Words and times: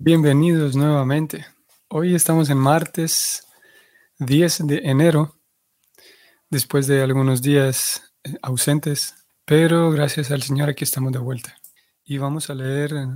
Bienvenidos 0.00 0.76
nuevamente. 0.76 1.44
Hoy 1.88 2.14
estamos 2.14 2.48
en 2.50 2.58
martes 2.58 3.48
10 4.20 4.68
de 4.68 4.78
enero, 4.84 5.40
después 6.48 6.86
de 6.86 7.02
algunos 7.02 7.42
días 7.42 8.14
eh, 8.22 8.36
ausentes, 8.40 9.16
pero 9.44 9.90
gracias 9.90 10.30
al 10.30 10.44
Señor 10.44 10.68
aquí 10.68 10.84
estamos 10.84 11.10
de 11.10 11.18
vuelta. 11.18 11.58
Y 12.04 12.18
vamos 12.18 12.48
a 12.48 12.54
leer 12.54 12.92
eh, 12.92 13.08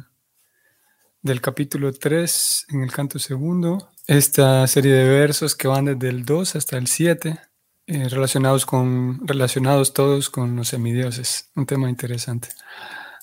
del 1.22 1.40
capítulo 1.40 1.92
3 1.92 2.66
en 2.70 2.82
el 2.82 2.90
canto 2.90 3.20
segundo, 3.20 3.88
esta 4.08 4.66
serie 4.66 4.92
de 4.92 5.08
versos 5.08 5.54
que 5.54 5.68
van 5.68 5.84
desde 5.84 6.08
el 6.08 6.24
2 6.24 6.56
hasta 6.56 6.78
el 6.78 6.88
7, 6.88 7.38
eh, 7.86 8.08
relacionados, 8.08 8.66
con, 8.66 9.24
relacionados 9.24 9.94
todos 9.94 10.30
con 10.30 10.56
los 10.56 10.66
semidioses, 10.66 11.48
un 11.54 11.64
tema 11.64 11.88
interesante. 11.88 12.48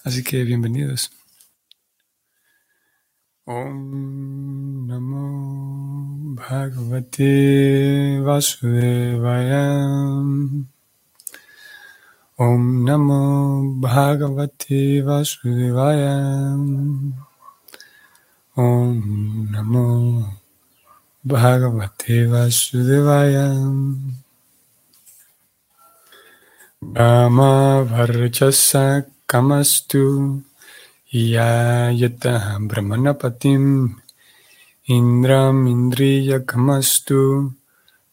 Así 0.05 0.23
que 0.23 0.45
bienvenidos. 0.45 1.11
ॐ 3.49 3.69
नमो 4.87 5.25
भगवते 6.33 7.31
वासुदेवाय। 8.19 9.51
ॐ 12.41 12.59
नमो 12.59 13.21
भगवते 13.79 15.01
वासुदेवाय। 15.01 16.05
ॐ 18.59 18.99
नमो 19.51 20.19
भगवते 21.27 22.25
वासुदेवाय। 22.25 23.35
भ्रमाभर्चस 26.83 28.71
कमस्तु 29.29 30.41
यायतः 31.15 32.43
ब्रह्मणपतिम् 32.69 33.69
इन्द्रमिन्द्रियकमस्तु 34.95 37.21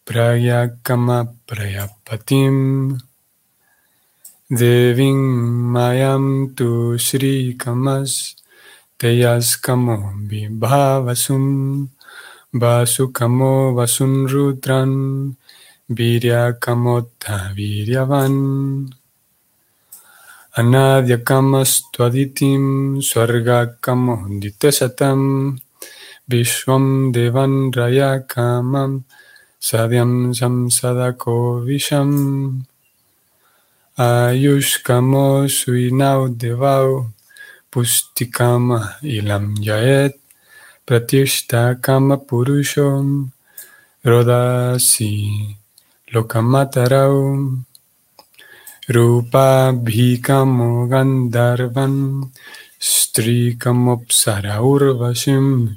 प्रयाकमप्रयपतिम् 0.08 2.62
देवी 4.60 5.10
मायां 5.74 6.24
तो 6.58 6.70
श्रीकमस्तयास्कमो 7.06 9.96
विभावसुं 10.30 11.44
वासुकमो 12.62 13.54
वसुन् 13.80 14.28
रुद्रन् 14.32 14.96
वीर्याकमोत्थ 15.98 17.24
वीर्यवन् 17.56 18.40
Swargakamo 23.04 24.40
Ditesatam 24.40 25.60
Vishwam 26.26 27.12
Devan 27.12 27.70
Rayakamam 27.76 29.04
Sadyam 29.60 30.32
Samsadako 30.32 31.60
Visham. 31.60 32.64
Ayushkamo 33.98 35.44
Suinau 35.44 36.28
Devau 36.34 37.12
Pustikama 37.70 38.96
Ilam 39.04 39.56
Yaet 39.60 40.14
Pratishta 40.86 41.76
Kama 41.82 42.16
Purushom. 42.16 43.30
Rodasi 44.02 45.54
Lokamatarau 46.14 47.60
रूपाभिकमो 48.90 50.86
गन्धर्वन् 50.86 52.24
स्त्रीकमुप्सर 52.80 54.58
उर्वशीम् 54.58 55.68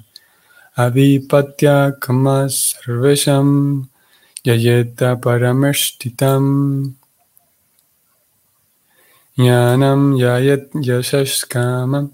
अभिपत्याकमः 0.77 2.47
सर्वशं 2.47 3.81
ययेत 4.47 5.03
परमष्टितम्। 5.03 6.91
ज्ञानं 9.39 10.17
यायत् 10.17 10.77
यशस्कामं 10.77 12.07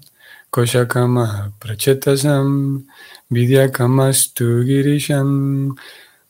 कुशकमः 0.52 1.48
प्रचतसं 1.48 2.80
विद्याकमस्तु 3.32 4.44
गिरिशं 4.44 5.72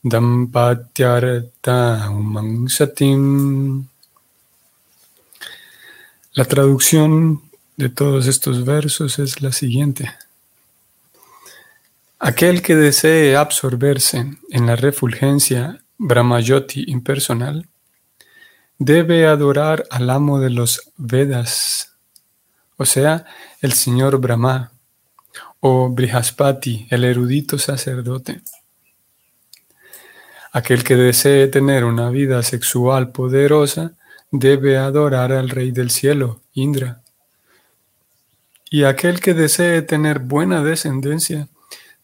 दम्पात्यर्ता 0.07 2.09
उमं 2.09 2.67
सतीम्। 2.67 3.85
La 6.37 6.45
traducción 6.45 7.41
de 7.79 7.89
todos 7.89 8.27
estos 8.27 8.67
versos 8.67 9.19
es 9.19 9.41
la 9.41 9.53
siguiente. 9.53 10.15
Aquel 12.19 12.61
que 12.61 12.77
desee 12.77 13.37
absorberse 13.37 14.37
en 14.51 14.67
la 14.67 14.77
refulgencia 14.77 15.81
Brahmayoti 15.97 16.85
impersonal 16.89 17.67
debe 18.79 19.27
adorar 19.27 19.87
al 19.91 20.11
amo 20.11 20.39
de 20.39 20.51
los 20.51 20.93
Vedas, 20.99 21.95
o 22.77 22.85
sea, 22.85 23.25
el 23.63 23.73
señor 23.73 24.19
Brahma, 24.21 24.73
o 25.61 25.89
Brihaspati, 25.89 26.87
el 26.91 27.05
erudito 27.05 27.59
sacerdote. 27.59 28.43
Aquel 30.53 30.85
que 30.85 30.97
desee 30.97 31.49
tener 31.49 31.85
una 31.85 32.11
vida 32.11 32.43
sexual 32.43 33.11
poderosa 33.11 33.95
debe 34.31 34.77
adorar 34.79 35.33
al 35.33 35.49
Rey 35.49 35.71
del 35.71 35.91
cielo, 35.91 36.41
Indra. 36.53 37.03
Y 38.71 38.85
aquel 38.85 39.21
que 39.21 39.35
desee 39.35 39.83
tener 39.83 40.19
buena 40.19 40.63
descendencia, 40.63 41.49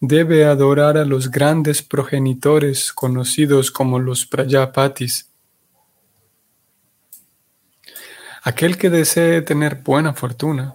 debe 0.01 0.45
adorar 0.45 0.97
a 0.97 1.05
los 1.05 1.31
grandes 1.31 1.83
progenitores 1.83 2.93
conocidos 2.93 3.71
como 3.71 3.99
los 3.99 4.27
Prajapatis. 4.27 5.29
Aquel 8.43 8.77
que 8.77 8.91
desee 8.91 9.43
tener 9.43 9.77
buena 9.77 10.13
fortuna, 10.15 10.75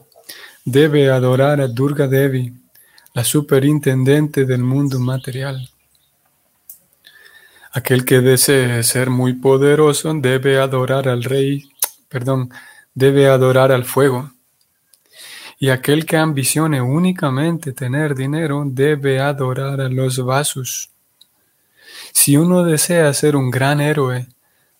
debe 0.64 1.09
adorar 1.09 1.59
a 1.59 1.68
Durga 1.68 2.08
Devi, 2.08 2.53
la 3.14 3.24
superintendente 3.24 4.46
del 4.46 4.64
mundo 4.64 5.00
material. 5.00 5.69
Aquel 7.73 8.05
que 8.05 8.22
desee 8.22 8.81
ser 8.83 9.09
muy 9.09 9.33
poderoso 9.33 10.13
debe 10.13 10.59
adorar 10.59 11.07
al 11.07 11.23
rey, 11.23 11.69
perdón, 12.09 12.50
debe 12.94 13.28
adorar 13.28 13.72
al 13.72 13.85
fuego. 13.85 14.31
Y 15.59 15.69
aquel 15.69 16.05
que 16.05 16.17
ambicione 16.17 16.81
únicamente 16.81 17.73
tener 17.73 18.16
dinero 18.16 18.63
debe 18.66 19.19
adorar 19.19 19.81
a 19.81 19.89
los 19.89 20.17
vasos. 20.23 20.91
Si 22.13 22.38
uno 22.38 22.63
desea 22.63 23.13
ser 23.13 23.35
un 23.35 23.51
gran 23.51 23.81
héroe, 23.81 24.28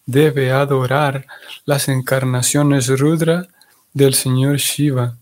debe 0.06 0.52
adorar 0.52 1.28
las 1.66 1.90
encarnaciones 1.90 2.88
Rudra 3.00 3.48
del 3.94 4.14
Señor 4.14 4.58
Shiva. 4.58 5.18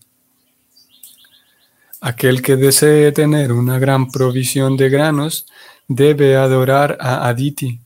Aquel 2.00 2.40
que 2.40 2.56
desee 2.56 3.10
tener 3.12 3.52
una 3.52 3.78
gran 3.78 4.10
provisión 4.10 4.76
de 4.76 4.88
granos 4.88 5.46
debe 5.88 6.36
adorar 6.36 6.96
a 7.00 7.28
Aditi. 7.28 7.80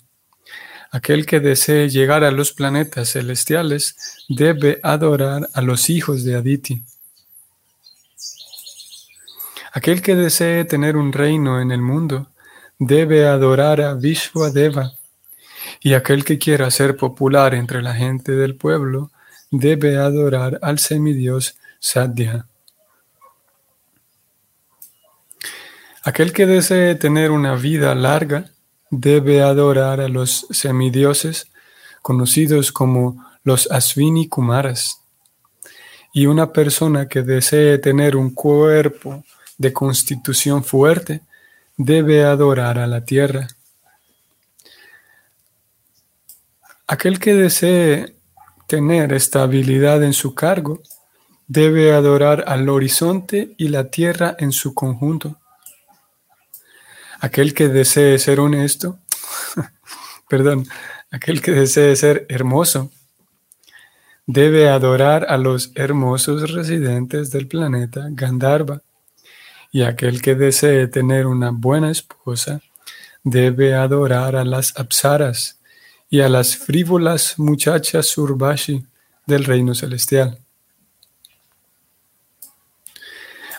Aquel 0.91 1.25
que 1.25 1.39
desee 1.39 1.89
llegar 1.89 2.25
a 2.25 2.31
los 2.31 2.53
planetas 2.53 3.13
celestiales 3.13 3.97
debe 4.29 4.81
adorar 4.83 5.49
a 5.55 5.61
los 5.61 5.89
hijos 5.89 6.25
de 6.25 6.35
Aditi. 6.35 6.83
Aquel 9.73 10.03
que 10.03 10.17
desee 10.17 10.65
tener 10.65 10.97
un 10.97 11.13
reino 11.13 11.61
en 11.61 11.71
el 11.71 11.81
mundo 11.81 12.27
debe 12.79 13.27
adorar 13.27 13.81
a 13.81 13.95
Vishwadeva. 13.95 14.95
Y 15.81 15.95
aquel 15.95 16.25
que 16.25 16.39
quiera 16.39 16.71
ser 16.71 16.97
popular 16.97 17.55
entre 17.55 17.83
la 17.83 17.95
gente 17.95 18.33
del 18.33 18.57
pueblo 18.57 19.13
debe 19.51 19.97
adorar 19.97 20.59
al 20.63 20.79
semidios 20.79 21.57
Sadhya. 21.79 22.50
Aquel 26.03 26.33
que 26.33 26.47
desee 26.47 26.95
tener 26.95 27.31
una 27.31 27.57
vida 27.57 27.95
larga 27.95 28.51
debe 28.91 29.43
adorar 29.43 30.01
a 30.01 30.09
los 30.09 30.47
semidioses 30.51 31.49
conocidos 32.01 32.73
como 32.73 33.25
los 33.45 33.71
Asvini 33.71 34.29
Kumaras. 34.29 35.03
Y 36.13 36.27
una 36.27 36.53
persona 36.53 37.07
que 37.07 37.23
desee 37.23 37.79
tener 37.79 38.17
un 38.17 38.35
cuerpo 38.35 39.25
de 39.59 39.73
constitución 39.73 40.65
fuerte 40.65 41.21
debe 41.77 42.25
adorar 42.25 42.79
a 42.79 42.87
la 42.87 43.05
tierra. 43.05 43.47
Aquel 46.87 47.21
que 47.21 47.35
desee 47.35 48.15
tener 48.67 49.13
estabilidad 49.13 50.03
en 50.03 50.13
su 50.13 50.35
cargo 50.35 50.83
debe 51.47 51.93
adorar 51.93 52.45
al 52.47 52.69
horizonte 52.69 53.55
y 53.59 53.69
la 53.69 53.91
tierra 53.91 54.35
en 54.39 54.51
su 54.53 54.75
conjunto. 54.75 55.40
Aquel 57.21 57.53
que 57.53 57.69
desee 57.69 58.19
ser 58.19 58.41
honesto, 58.41 58.99
perdón, 60.29 60.67
aquel 61.11 61.43
que 61.43 61.53
desee 61.53 61.95
ser 61.95 62.27
hermoso, 62.31 62.91
debe 64.27 64.71
adorar 64.71 65.27
a 65.29 65.37
los 65.37 65.71
hermosos 65.75 66.51
residentes 66.51 67.31
del 67.31 67.47
planeta 67.47 68.07
Gandharva. 68.11 68.81
Y 69.73 69.83
aquel 69.83 70.23
que 70.23 70.35
desee 70.35 70.89
tener 70.89 71.27
una 71.27 71.51
buena 71.51 71.91
esposa 71.91 72.61
debe 73.23 73.75
adorar 73.75 74.35
a 74.35 74.45
las 74.45 74.77
apsaras 74.79 75.61
y 76.09 76.21
a 76.23 76.29
las 76.29 76.57
frívolas 76.57 77.39
muchachas 77.39 78.07
surbashi 78.07 78.85
del 79.27 79.45
reino 79.45 79.75
celestial. 79.75 80.39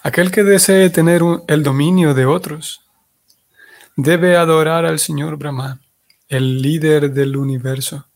Aquel 0.03 0.31
que 0.31 0.43
desee 0.43 0.89
tener 0.89 1.21
el 1.47 1.63
dominio 1.63 2.13
de 2.13 2.25
otros 2.25 2.81
debe 3.95 4.37
adorar 4.37 4.85
al 4.85 4.99
Señor 4.99 5.37
Brahma, 5.37 5.81
el 6.27 6.61
líder 6.61 7.11
del 7.11 7.35
universo. 7.35 8.07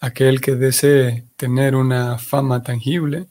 Aquel 0.00 0.40
que 0.40 0.54
desee 0.54 1.24
tener 1.36 1.74
una 1.74 2.18
fama 2.18 2.62
tangible 2.62 3.26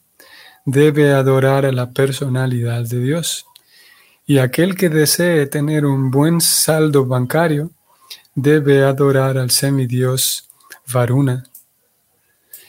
debe 0.64 1.12
adorar 1.12 1.66
a 1.66 1.72
la 1.72 1.90
personalidad 1.90 2.84
de 2.84 3.00
Dios. 3.00 3.46
Y 4.26 4.38
aquel 4.38 4.74
que 4.74 4.88
desee 4.88 5.46
tener 5.46 5.84
un 5.84 6.10
buen 6.10 6.40
saldo 6.40 7.04
bancario 7.04 7.70
debe 8.34 8.82
adorar 8.82 9.38
al 9.38 9.50
semidios 9.50 10.50
Varuna. 10.92 11.44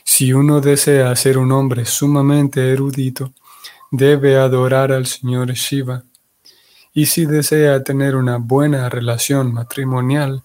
Si 0.03 0.33
uno 0.33 0.61
desea 0.61 1.15
ser 1.15 1.37
un 1.37 1.51
hombre 1.51 1.85
sumamente 1.85 2.71
erudito, 2.71 3.33
debe 3.91 4.37
adorar 4.37 4.91
al 4.91 5.07
Señor 5.07 5.51
Shiva. 5.53 6.03
Y 6.97 7.07
si 7.07 7.25
desea 7.25 7.83
tener 7.83 8.15
una 8.15 8.37
buena 8.37 8.87
relación 8.87 9.53
matrimonial, 9.53 10.43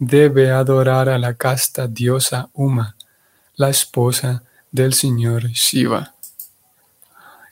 debe 0.00 0.50
adorar 0.50 1.08
a 1.08 1.18
la 1.18 1.34
casta 1.34 1.86
diosa 1.86 2.50
Uma, 2.52 2.96
la 3.54 3.70
esposa 3.70 4.42
del 4.72 4.92
Señor 4.92 5.44
Shiva. 5.50 6.12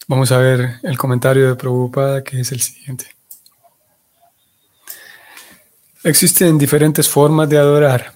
Vamos 0.09 0.33
a 0.33 0.39
ver 0.39 0.81
el 0.83 0.99
comentario 0.99 1.47
de 1.47 1.55
Prabhupada 1.55 2.25
que 2.25 2.41
es 2.41 2.51
el 2.51 2.61
siguiente. 2.61 3.07
Existen 6.03 6.59
diferentes 6.59 7.09
formas 7.09 7.49
de 7.49 7.59
adorar 7.59 8.13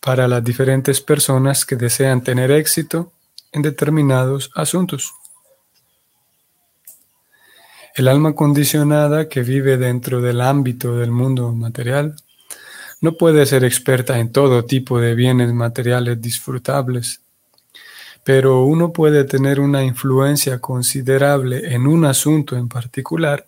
para 0.00 0.26
las 0.26 0.42
diferentes 0.42 1.00
personas 1.00 1.64
que 1.64 1.76
desean 1.76 2.24
tener 2.24 2.50
éxito 2.50 3.12
en 3.52 3.62
determinados 3.62 4.50
asuntos. 4.56 5.12
El 7.94 8.08
alma 8.08 8.34
condicionada 8.34 9.28
que 9.28 9.42
vive 9.42 9.76
dentro 9.76 10.20
del 10.20 10.40
ámbito 10.40 10.96
del 10.96 11.10
mundo 11.10 11.52
material 11.52 12.16
no 13.00 13.12
puede 13.12 13.46
ser 13.46 13.64
experta 13.64 14.18
en 14.18 14.30
todo 14.32 14.64
tipo 14.64 15.00
de 15.00 15.14
bienes 15.14 15.52
materiales 15.52 16.20
disfrutables, 16.20 17.20
pero 18.24 18.64
uno 18.64 18.92
puede 18.92 19.24
tener 19.24 19.60
una 19.60 19.82
influencia 19.82 20.60
considerable 20.60 21.74
en 21.74 21.86
un 21.86 22.04
asunto 22.04 22.56
en 22.56 22.68
particular 22.68 23.46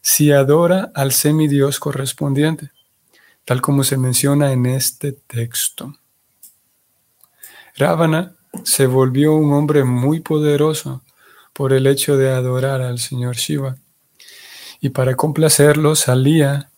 si 0.00 0.32
adora 0.32 0.90
al 0.94 1.12
semidios 1.12 1.78
correspondiente 1.78 2.70
tal 3.44 3.60
como 3.60 3.84
se 3.84 3.96
menciona 3.96 4.52
en 4.52 4.66
este 4.66 5.12
texto. 5.12 5.96
Ravana 7.76 8.34
se 8.62 8.86
volvió 8.86 9.34
un 9.34 9.52
hombre 9.52 9.84
muy 9.84 10.20
poderoso 10.20 11.02
por 11.54 11.72
el 11.72 11.86
hecho 11.86 12.18
de 12.18 12.30
adorar 12.30 12.82
al 12.82 12.98
Señor 12.98 13.36
Shiva. 13.36 13.78
Y 14.80 14.90
para 14.90 15.14
complacerlo 15.14 15.94
salía, 15.94 16.68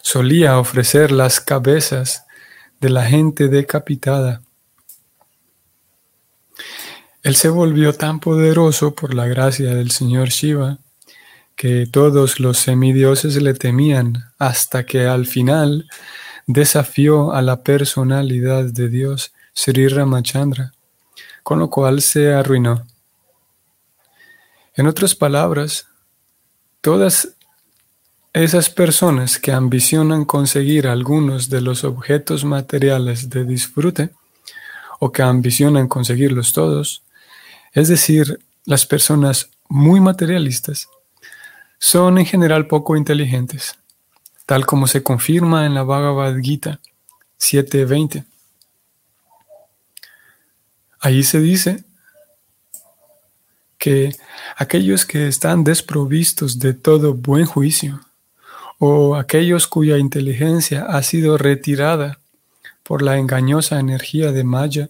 solía 0.00 0.58
ofrecer 0.58 1.12
las 1.12 1.40
cabezas 1.40 2.24
de 2.80 2.88
la 2.88 3.04
gente 3.04 3.48
decapitada. 3.48 4.40
Él 7.22 7.36
se 7.36 7.50
volvió 7.50 7.92
tan 7.92 8.18
poderoso 8.18 8.94
por 8.94 9.14
la 9.14 9.26
gracia 9.26 9.74
del 9.74 9.90
Señor 9.90 10.30
Shiva 10.30 10.78
que 11.54 11.86
todos 11.86 12.40
los 12.40 12.58
semidioses 12.58 13.40
le 13.42 13.54
temían 13.54 14.32
hasta 14.38 14.86
que 14.86 15.06
al 15.06 15.26
final 15.26 15.88
desafió 16.46 17.32
a 17.32 17.42
la 17.42 17.62
personalidad 17.62 18.64
de 18.64 18.88
Dios, 18.88 19.32
Sri 19.52 19.88
Ramachandra, 19.88 20.72
con 21.42 21.58
lo 21.58 21.70
cual 21.70 22.00
se 22.00 22.32
arruinó. 22.32 22.86
En 24.74 24.86
otras 24.86 25.14
palabras, 25.14 25.86
todas 26.80 27.28
esas 28.32 28.70
personas 28.70 29.38
que 29.38 29.52
ambicionan 29.52 30.24
conseguir 30.24 30.86
algunos 30.86 31.50
de 31.50 31.60
los 31.60 31.84
objetos 31.84 32.44
materiales 32.44 33.28
de 33.28 33.44
disfrute, 33.44 34.10
o 34.98 35.10
que 35.10 35.22
ambicionan 35.22 35.88
conseguirlos 35.88 36.52
todos, 36.52 37.02
es 37.72 37.88
decir, 37.88 38.40
las 38.64 38.86
personas 38.86 39.50
muy 39.68 40.00
materialistas, 40.00 40.88
son 41.78 42.18
en 42.18 42.24
general 42.24 42.68
poco 42.68 42.96
inteligentes, 42.96 43.74
tal 44.46 44.64
como 44.64 44.86
se 44.86 45.02
confirma 45.02 45.66
en 45.66 45.74
la 45.74 45.82
Bhagavad 45.82 46.36
Gita 46.38 46.80
7.20. 47.40 48.24
Ahí 51.00 51.24
se 51.24 51.40
dice 51.40 51.84
que 53.82 54.14
aquellos 54.56 55.04
que 55.04 55.26
están 55.26 55.64
desprovistos 55.64 56.60
de 56.60 56.72
todo 56.72 57.14
buen 57.14 57.46
juicio, 57.46 57.98
o 58.78 59.16
aquellos 59.16 59.66
cuya 59.66 59.98
inteligencia 59.98 60.84
ha 60.84 61.02
sido 61.02 61.36
retirada 61.36 62.20
por 62.84 63.02
la 63.02 63.18
engañosa 63.18 63.80
energía 63.80 64.30
de 64.30 64.44
Maya, 64.44 64.88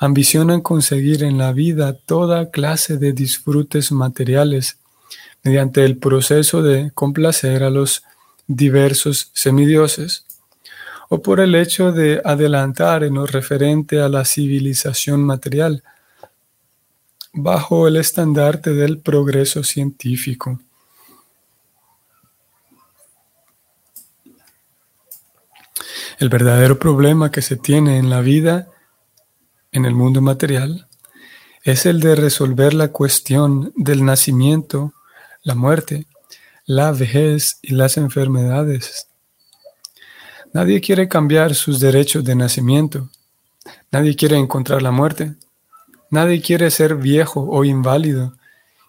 ambicionan 0.00 0.60
conseguir 0.60 1.22
en 1.22 1.38
la 1.38 1.52
vida 1.52 1.92
toda 1.92 2.50
clase 2.50 2.96
de 2.96 3.12
disfrutes 3.12 3.92
materiales 3.92 4.78
mediante 5.44 5.84
el 5.84 5.96
proceso 5.96 6.62
de 6.62 6.90
complacer 6.94 7.62
a 7.62 7.70
los 7.70 8.02
diversos 8.48 9.30
semidioses, 9.34 10.24
o 11.08 11.22
por 11.22 11.38
el 11.38 11.54
hecho 11.54 11.92
de 11.92 12.20
adelantar 12.24 13.04
en 13.04 13.14
lo 13.14 13.26
referente 13.26 14.00
a 14.00 14.08
la 14.08 14.24
civilización 14.24 15.22
material, 15.22 15.84
bajo 17.34 17.86
el 17.88 17.96
estandarte 17.96 18.72
del 18.72 19.00
progreso 19.00 19.62
científico. 19.62 20.60
El 26.18 26.28
verdadero 26.28 26.78
problema 26.78 27.30
que 27.30 27.42
se 27.42 27.56
tiene 27.56 27.98
en 27.98 28.08
la 28.08 28.20
vida, 28.20 28.68
en 29.72 29.84
el 29.84 29.94
mundo 29.94 30.20
material, 30.20 30.86
es 31.64 31.86
el 31.86 32.00
de 32.00 32.14
resolver 32.14 32.72
la 32.72 32.88
cuestión 32.88 33.72
del 33.76 34.04
nacimiento 34.04 34.92
la 35.44 35.54
muerte, 35.54 36.06
la 36.64 36.90
vejez 36.90 37.58
y 37.62 37.74
las 37.74 37.98
enfermedades. 37.98 39.08
Nadie 40.52 40.80
quiere 40.80 41.06
cambiar 41.06 41.54
sus 41.54 41.80
derechos 41.80 42.24
de 42.24 42.34
nacimiento. 42.34 43.10
Nadie 43.90 44.16
quiere 44.16 44.38
encontrar 44.38 44.82
la 44.82 44.90
muerte. 44.90 45.34
Nadie 46.14 46.40
quiere 46.40 46.70
ser 46.70 46.94
viejo 46.94 47.40
o 47.40 47.64
inválido. 47.64 48.34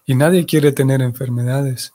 Y 0.04 0.14
nadie 0.14 0.46
quiere 0.46 0.70
tener 0.70 1.02
enfermedades. 1.02 1.92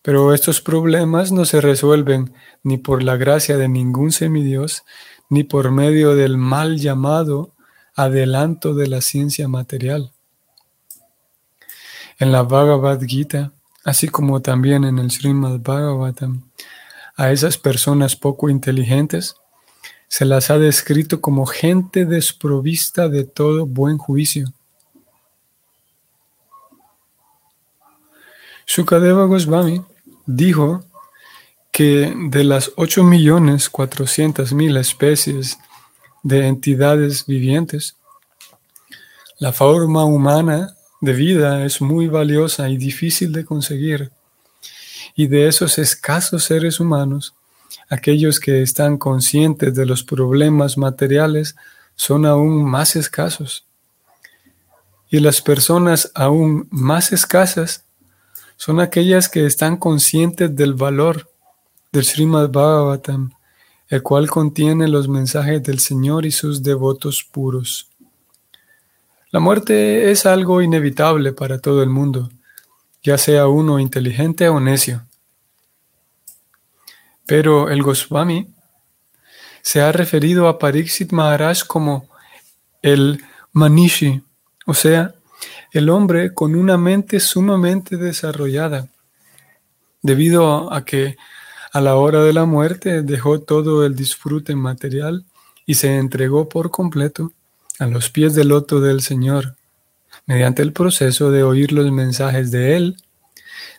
Pero 0.00 0.32
estos 0.32 0.62
problemas 0.62 1.32
no 1.32 1.44
se 1.44 1.60
resuelven 1.60 2.32
ni 2.62 2.78
por 2.78 3.02
la 3.02 3.18
gracia 3.18 3.58
de 3.58 3.68
ningún 3.68 4.10
semidios, 4.10 4.84
ni 5.28 5.44
por 5.44 5.70
medio 5.70 6.14
del 6.14 6.38
mal 6.38 6.78
llamado 6.78 7.52
adelanto 7.94 8.72
de 8.72 8.86
la 8.86 9.02
ciencia 9.02 9.48
material. 9.48 10.12
En 12.18 12.32
la 12.32 12.44
Bhagavad 12.44 13.02
Gita, 13.02 13.52
así 13.84 14.08
como 14.08 14.40
también 14.40 14.84
en 14.84 14.98
el 14.98 15.10
Srimad 15.10 15.60
Bhagavatam, 15.60 16.50
a 17.16 17.32
esas 17.32 17.58
personas 17.58 18.16
poco 18.16 18.48
inteligentes 18.48 19.34
se 20.08 20.24
las 20.24 20.50
ha 20.50 20.58
descrito 20.58 21.20
como 21.20 21.46
gente 21.46 22.06
desprovista 22.06 23.08
de 23.08 23.22
todo 23.24 23.66
buen 23.66 23.98
juicio. 23.98 24.52
Shukadeva 28.66 29.26
Goswami 29.26 29.84
dijo 30.26 30.82
que 31.70 32.12
de 32.30 32.42
las 32.44 32.74
8.400.000 32.74 34.78
especies 34.78 35.58
de 36.22 36.46
entidades 36.46 37.26
vivientes, 37.26 37.96
la 39.38 39.52
forma 39.52 40.04
humana 40.04 40.74
de 41.00 41.12
vida 41.12 41.64
es 41.64 41.80
muy 41.80 42.08
valiosa 42.08 42.68
y 42.68 42.76
difícil 42.76 43.32
de 43.32 43.44
conseguir. 43.44 44.10
Y 45.14 45.28
de 45.28 45.46
esos 45.48 45.78
escasos 45.78 46.44
seres 46.44 46.80
humanos, 46.80 47.34
aquellos 47.88 48.40
que 48.40 48.62
están 48.62 48.98
conscientes 48.98 49.74
de 49.74 49.86
los 49.86 50.02
problemas 50.02 50.76
materiales 50.76 51.56
son 51.94 52.26
aún 52.26 52.64
más 52.64 52.96
escasos. 52.96 53.64
Y 55.10 55.20
las 55.20 55.40
personas 55.40 56.10
aún 56.14 56.68
más 56.70 57.12
escasas 57.12 57.84
son 58.56 58.80
aquellas 58.80 59.28
que 59.28 59.46
están 59.46 59.76
conscientes 59.76 60.54
del 60.54 60.74
valor 60.74 61.30
del 61.92 62.04
Srimad 62.04 62.50
Bhagavatam, 62.50 63.32
el 63.88 64.02
cual 64.02 64.28
contiene 64.28 64.86
los 64.88 65.08
mensajes 65.08 65.62
del 65.62 65.78
Señor 65.78 66.26
y 66.26 66.30
sus 66.30 66.62
devotos 66.62 67.24
puros. 67.24 67.88
La 69.30 69.40
muerte 69.40 70.10
es 70.10 70.26
algo 70.26 70.62
inevitable 70.62 71.32
para 71.32 71.58
todo 71.58 71.82
el 71.82 71.88
mundo, 71.88 72.30
ya 73.02 73.16
sea 73.16 73.46
uno 73.46 73.78
inteligente 73.78 74.48
o 74.48 74.60
necio. 74.60 75.07
Pero 77.28 77.68
el 77.68 77.82
Goswami 77.82 78.48
se 79.60 79.82
ha 79.82 79.92
referido 79.92 80.48
a 80.48 80.58
Pariksit 80.58 81.12
Maharaj 81.12 81.64
como 81.66 82.08
el 82.80 83.22
Manishi, 83.52 84.22
o 84.64 84.72
sea, 84.72 85.14
el 85.72 85.90
hombre 85.90 86.32
con 86.32 86.54
una 86.54 86.78
mente 86.78 87.20
sumamente 87.20 87.98
desarrollada, 87.98 88.88
debido 90.00 90.72
a 90.72 90.86
que 90.86 91.18
a 91.74 91.82
la 91.82 91.96
hora 91.96 92.24
de 92.24 92.32
la 92.32 92.46
muerte 92.46 93.02
dejó 93.02 93.40
todo 93.40 93.84
el 93.84 93.94
disfrute 93.94 94.56
material 94.56 95.26
y 95.66 95.74
se 95.74 95.98
entregó 95.98 96.48
por 96.48 96.70
completo 96.70 97.32
a 97.78 97.86
los 97.86 98.08
pies 98.08 98.34
del 98.34 98.48
loto 98.48 98.80
del 98.80 99.02
Señor, 99.02 99.54
mediante 100.24 100.62
el 100.62 100.72
proceso 100.72 101.30
de 101.30 101.42
oír 101.42 101.72
los 101.72 101.92
mensajes 101.92 102.50
de 102.50 102.74
Él 102.74 102.96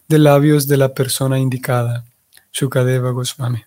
de 0.07 0.19
labios 0.19 0.67
de 0.67 0.77
la 0.77 0.93
persona 0.93 1.39
indicada, 1.39 2.05
Shukadeva 2.51 3.11
Goswami. 3.11 3.63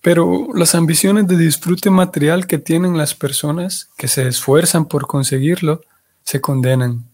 Pero 0.00 0.48
las 0.54 0.74
ambiciones 0.74 1.28
de 1.28 1.36
disfrute 1.36 1.88
material 1.88 2.46
que 2.46 2.58
tienen 2.58 2.98
las 2.98 3.14
personas 3.14 3.88
que 3.96 4.08
se 4.08 4.26
esfuerzan 4.26 4.86
por 4.86 5.06
conseguirlo 5.06 5.82
se 6.24 6.40
condenan. 6.40 7.04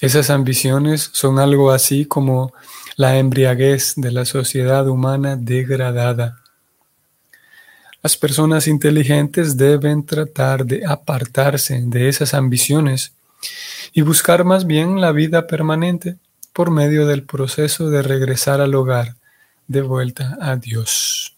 Esas 0.00 0.30
ambiciones 0.30 1.10
son 1.12 1.38
algo 1.38 1.70
así 1.70 2.06
como 2.06 2.52
la 2.96 3.18
embriaguez 3.18 3.94
de 3.96 4.10
la 4.10 4.24
sociedad 4.24 4.88
humana 4.88 5.36
degradada. 5.36 6.40
Las 8.02 8.16
personas 8.16 8.66
inteligentes 8.66 9.56
deben 9.56 10.04
tratar 10.04 10.64
de 10.64 10.84
apartarse 10.86 11.82
de 11.86 12.08
esas 12.08 12.34
ambiciones 12.34 13.14
y 13.92 14.02
buscar 14.02 14.44
más 14.44 14.66
bien 14.66 15.00
la 15.00 15.12
vida 15.12 15.46
permanente 15.46 16.16
por 16.54 16.70
medio 16.70 17.06
del 17.06 17.24
proceso 17.24 17.90
de 17.90 18.00
regresar 18.00 18.60
al 18.60 18.76
hogar, 18.76 19.16
de 19.66 19.82
vuelta 19.82 20.38
a 20.40 20.56
Dios. 20.56 21.36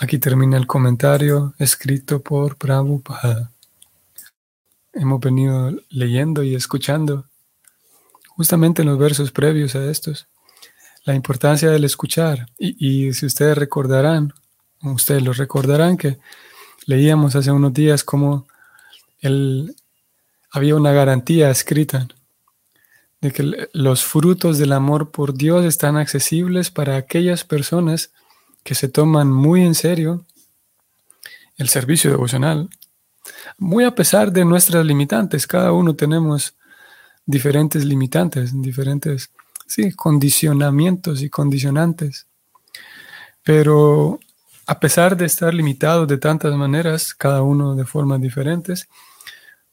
Aquí 0.00 0.18
termina 0.18 0.56
el 0.56 0.66
comentario 0.66 1.54
escrito 1.58 2.20
por 2.20 2.56
Prabhupada. 2.56 3.52
Hemos 4.92 5.20
venido 5.20 5.70
leyendo 5.90 6.42
y 6.42 6.56
escuchando 6.56 7.26
justamente 8.36 8.82
en 8.82 8.88
los 8.88 8.98
versos 8.98 9.30
previos 9.30 9.76
a 9.76 9.88
estos, 9.88 10.26
la 11.04 11.14
importancia 11.14 11.70
del 11.70 11.84
escuchar. 11.84 12.48
Y, 12.58 13.12
si 13.12 13.26
ustedes 13.26 13.56
recordarán, 13.56 14.32
ustedes 14.82 15.22
lo 15.22 15.32
recordarán 15.32 15.96
que 15.96 16.18
leíamos 16.86 17.36
hace 17.36 17.52
unos 17.52 17.72
días 17.72 18.02
cómo 18.02 18.48
el, 19.20 19.76
había 20.50 20.74
una 20.74 20.90
garantía 20.90 21.48
escrita 21.48 22.08
de 23.24 23.32
que 23.32 23.68
los 23.72 24.04
frutos 24.04 24.58
del 24.58 24.70
amor 24.72 25.10
por 25.10 25.32
Dios 25.32 25.64
están 25.64 25.96
accesibles 25.96 26.70
para 26.70 26.98
aquellas 26.98 27.42
personas 27.42 28.12
que 28.62 28.74
se 28.74 28.86
toman 28.90 29.32
muy 29.32 29.64
en 29.64 29.74
serio 29.74 30.26
el 31.56 31.70
servicio 31.70 32.10
devocional, 32.10 32.68
muy 33.56 33.84
a 33.84 33.94
pesar 33.94 34.30
de 34.30 34.44
nuestras 34.44 34.84
limitantes. 34.84 35.46
Cada 35.46 35.72
uno 35.72 35.96
tenemos 35.96 36.54
diferentes 37.24 37.86
limitantes, 37.86 38.60
diferentes 38.60 39.30
sí, 39.66 39.92
condicionamientos 39.92 41.22
y 41.22 41.30
condicionantes. 41.30 42.26
Pero 43.42 44.20
a 44.66 44.78
pesar 44.78 45.16
de 45.16 45.24
estar 45.24 45.54
limitados 45.54 46.06
de 46.08 46.18
tantas 46.18 46.54
maneras, 46.56 47.14
cada 47.14 47.40
uno 47.40 47.74
de 47.74 47.86
formas 47.86 48.20
diferentes, 48.20 48.86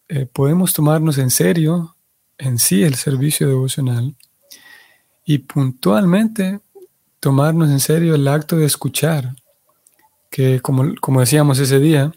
eh, 0.07 0.25
podemos 0.25 0.71
tomarnos 0.71 1.17
en 1.17 1.31
serio 1.31 1.97
en 2.41 2.59
sí 2.59 2.83
el 2.83 2.95
servicio 2.95 3.47
devocional 3.47 4.15
y 5.25 5.37
puntualmente 5.39 6.59
tomarnos 7.19 7.69
en 7.69 7.79
serio 7.79 8.15
el 8.15 8.27
acto 8.27 8.57
de 8.57 8.65
escuchar, 8.65 9.35
que 10.29 10.59
como, 10.59 10.95
como 10.99 11.19
decíamos 11.19 11.59
ese 11.59 11.79
día, 11.79 12.11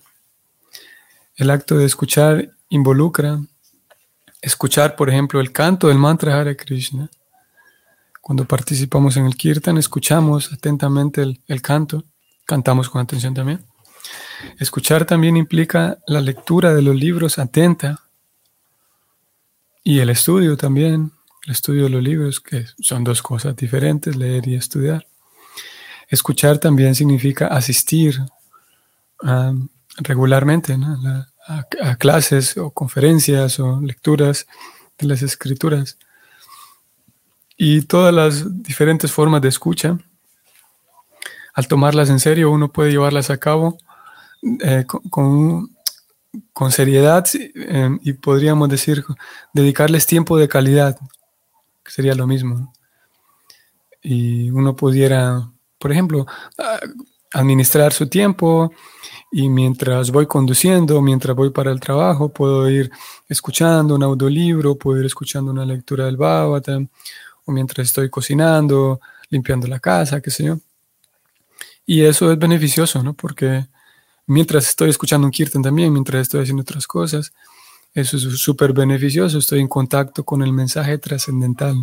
el 1.37 1.51
acto 1.51 1.77
de 1.77 1.85
escuchar 1.85 2.51
involucra 2.69 3.41
escuchar, 4.41 4.95
por 4.95 5.09
ejemplo, 5.09 5.41
el 5.41 5.53
canto 5.53 5.89
del 5.89 5.99
mantra 5.99 6.39
Hare 6.39 6.57
Krishna. 6.57 7.09
Cuando 8.21 8.45
participamos 8.45 9.17
en 9.17 9.27
el 9.27 9.37
kirtan, 9.37 9.79
escuchamos 9.79 10.53
atentamente 10.53 11.23
el, 11.23 11.41
el 11.47 11.63
canto, 11.63 12.05
cantamos 12.45 12.91
con 12.91 13.01
atención 13.01 13.33
también. 13.33 13.65
Escuchar 14.59 15.07
también 15.07 15.37
implica 15.37 15.99
la 16.07 16.21
lectura 16.21 16.75
de 16.75 16.83
los 16.83 16.95
libros 16.95 17.39
atenta 17.39 18.04
y 19.85 20.01
el 20.01 20.11
estudio 20.11 20.57
también, 20.57 21.13
el 21.45 21.53
estudio 21.53 21.85
de 21.85 21.91
los 21.91 22.03
libros, 22.03 22.41
que 22.41 22.65
son 22.81 23.05
dos 23.05 23.23
cosas 23.23 23.55
diferentes, 23.55 24.17
leer 24.17 24.49
y 24.49 24.55
estudiar. 24.55 25.07
Escuchar 26.09 26.59
también 26.59 26.95
significa 26.95 27.47
asistir 27.49 28.19
um, 29.23 29.69
regularmente, 29.99 30.77
¿no? 30.77 30.97
La, 31.03 31.29
a, 31.47 31.97
clases 31.97 32.57
o 32.57 32.71
conferencias 32.71 33.59
o 33.61 33.81
lecturas 33.81 34.47
de 34.99 35.07
las 35.07 35.23
escrituras. 35.23 35.99
Y 37.57 37.83
todas 37.83 38.13
las 38.13 38.63
diferentes 38.63 39.13
formas 39.13 39.43
de 39.43 39.49
escucha, 39.49 39.99
al 41.53 41.69
tomarlas 41.69 42.11
en 42.11 42.19
serio, 42.19 42.51
uno 42.51 42.73
puede 42.73 42.91
llevarlas 42.91 43.31
a 43.31 43.39
cabo 43.39 43.79
eh, 44.61 44.85
con, 44.87 45.03
con, 45.09 45.74
seriedad 46.71 47.25
eh, 47.35 47.91
y 48.03 48.13
podríamos 48.15 48.69
decir 48.69 49.05
dedicarles 49.53 50.07
tiempo 50.07 50.37
de 50.39 50.49
calidad, 50.49 50.99
que 51.85 51.91
sería 51.91 52.15
lo 52.15 52.27
mismo. 52.27 52.73
Y 54.03 54.51
uno 54.51 54.77
pudiera, 54.77 55.51
por 55.79 55.93
ejemplo, 55.93 56.27
administrar 57.33 57.93
su 57.93 58.09
tiempo 58.09 58.73
y 59.31 59.49
mientras 59.49 60.13
voy 60.13 60.27
conduciendo, 60.27 61.03
mientras 61.03 61.35
voy 61.37 61.51
para 61.51 61.73
el 61.73 61.81
trabajo, 61.81 62.29
puedo 62.29 62.71
ir 62.71 62.91
escuchando 63.29 63.97
un 63.97 64.03
audiolibro, 64.03 64.77
puedo 64.77 65.01
ir 65.01 65.07
escuchando 65.07 65.51
una 65.51 65.65
lectura 65.65 66.05
del 66.07 66.17
Bhagavatam, 66.17 66.89
o 67.45 67.53
mientras 67.53 67.89
estoy 67.89 68.09
cocinando, 68.11 69.01
limpiando 69.31 69.67
la 69.67 69.81
casa, 69.81 70.21
qué 70.21 70.31
sé 70.31 70.45
yo. 70.45 70.59
Y 71.85 72.03
eso 72.03 72.31
es 72.31 72.39
beneficioso, 72.39 73.03
¿no? 73.03 73.15
Porque 73.15 73.67
mientras 74.27 74.69
estoy 74.69 74.91
escuchando 74.91 75.27
un 75.27 75.31
kirtan 75.31 75.63
también, 75.63 75.93
mientras 75.93 76.23
estoy 76.23 76.43
haciendo 76.43 76.63
otras 76.63 76.87
cosas, 76.87 77.33
eso 77.95 78.17
es 78.17 78.23
súper 78.39 78.73
beneficioso, 78.73 79.39
estoy 79.39 79.61
en 79.61 79.69
contacto 79.69 80.25
con 80.25 80.43
el 80.43 80.53
mensaje 80.53 80.99
trascendental. 80.99 81.77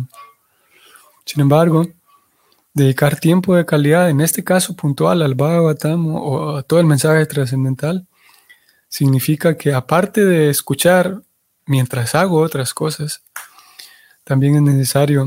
Sin 1.24 1.40
embargo, 1.40 1.86
dedicar 2.74 3.18
tiempo 3.18 3.54
de 3.54 3.64
calidad, 3.64 4.10
en 4.10 4.20
este 4.20 4.44
caso 4.44 4.74
puntual 4.74 5.22
al 5.22 5.34
Bhagavatam 5.34 6.14
o 6.14 6.56
a 6.56 6.62
todo 6.62 6.80
el 6.80 6.86
mensaje 6.86 7.24
trascendental, 7.26 8.06
significa 8.88 9.56
que 9.56 9.72
aparte 9.72 10.24
de 10.24 10.50
escuchar 10.50 11.22
mientras 11.64 12.14
hago 12.14 12.40
otras 12.40 12.74
cosas, 12.74 13.22
también 14.24 14.56
es 14.56 14.62
necesario 14.62 15.26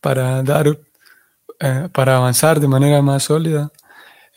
para 0.00 0.42
dar, 0.42 0.78
eh, 1.60 1.88
para 1.92 2.16
avanzar 2.16 2.60
de 2.60 2.68
manera 2.68 3.02
más 3.02 3.24
sólida, 3.24 3.70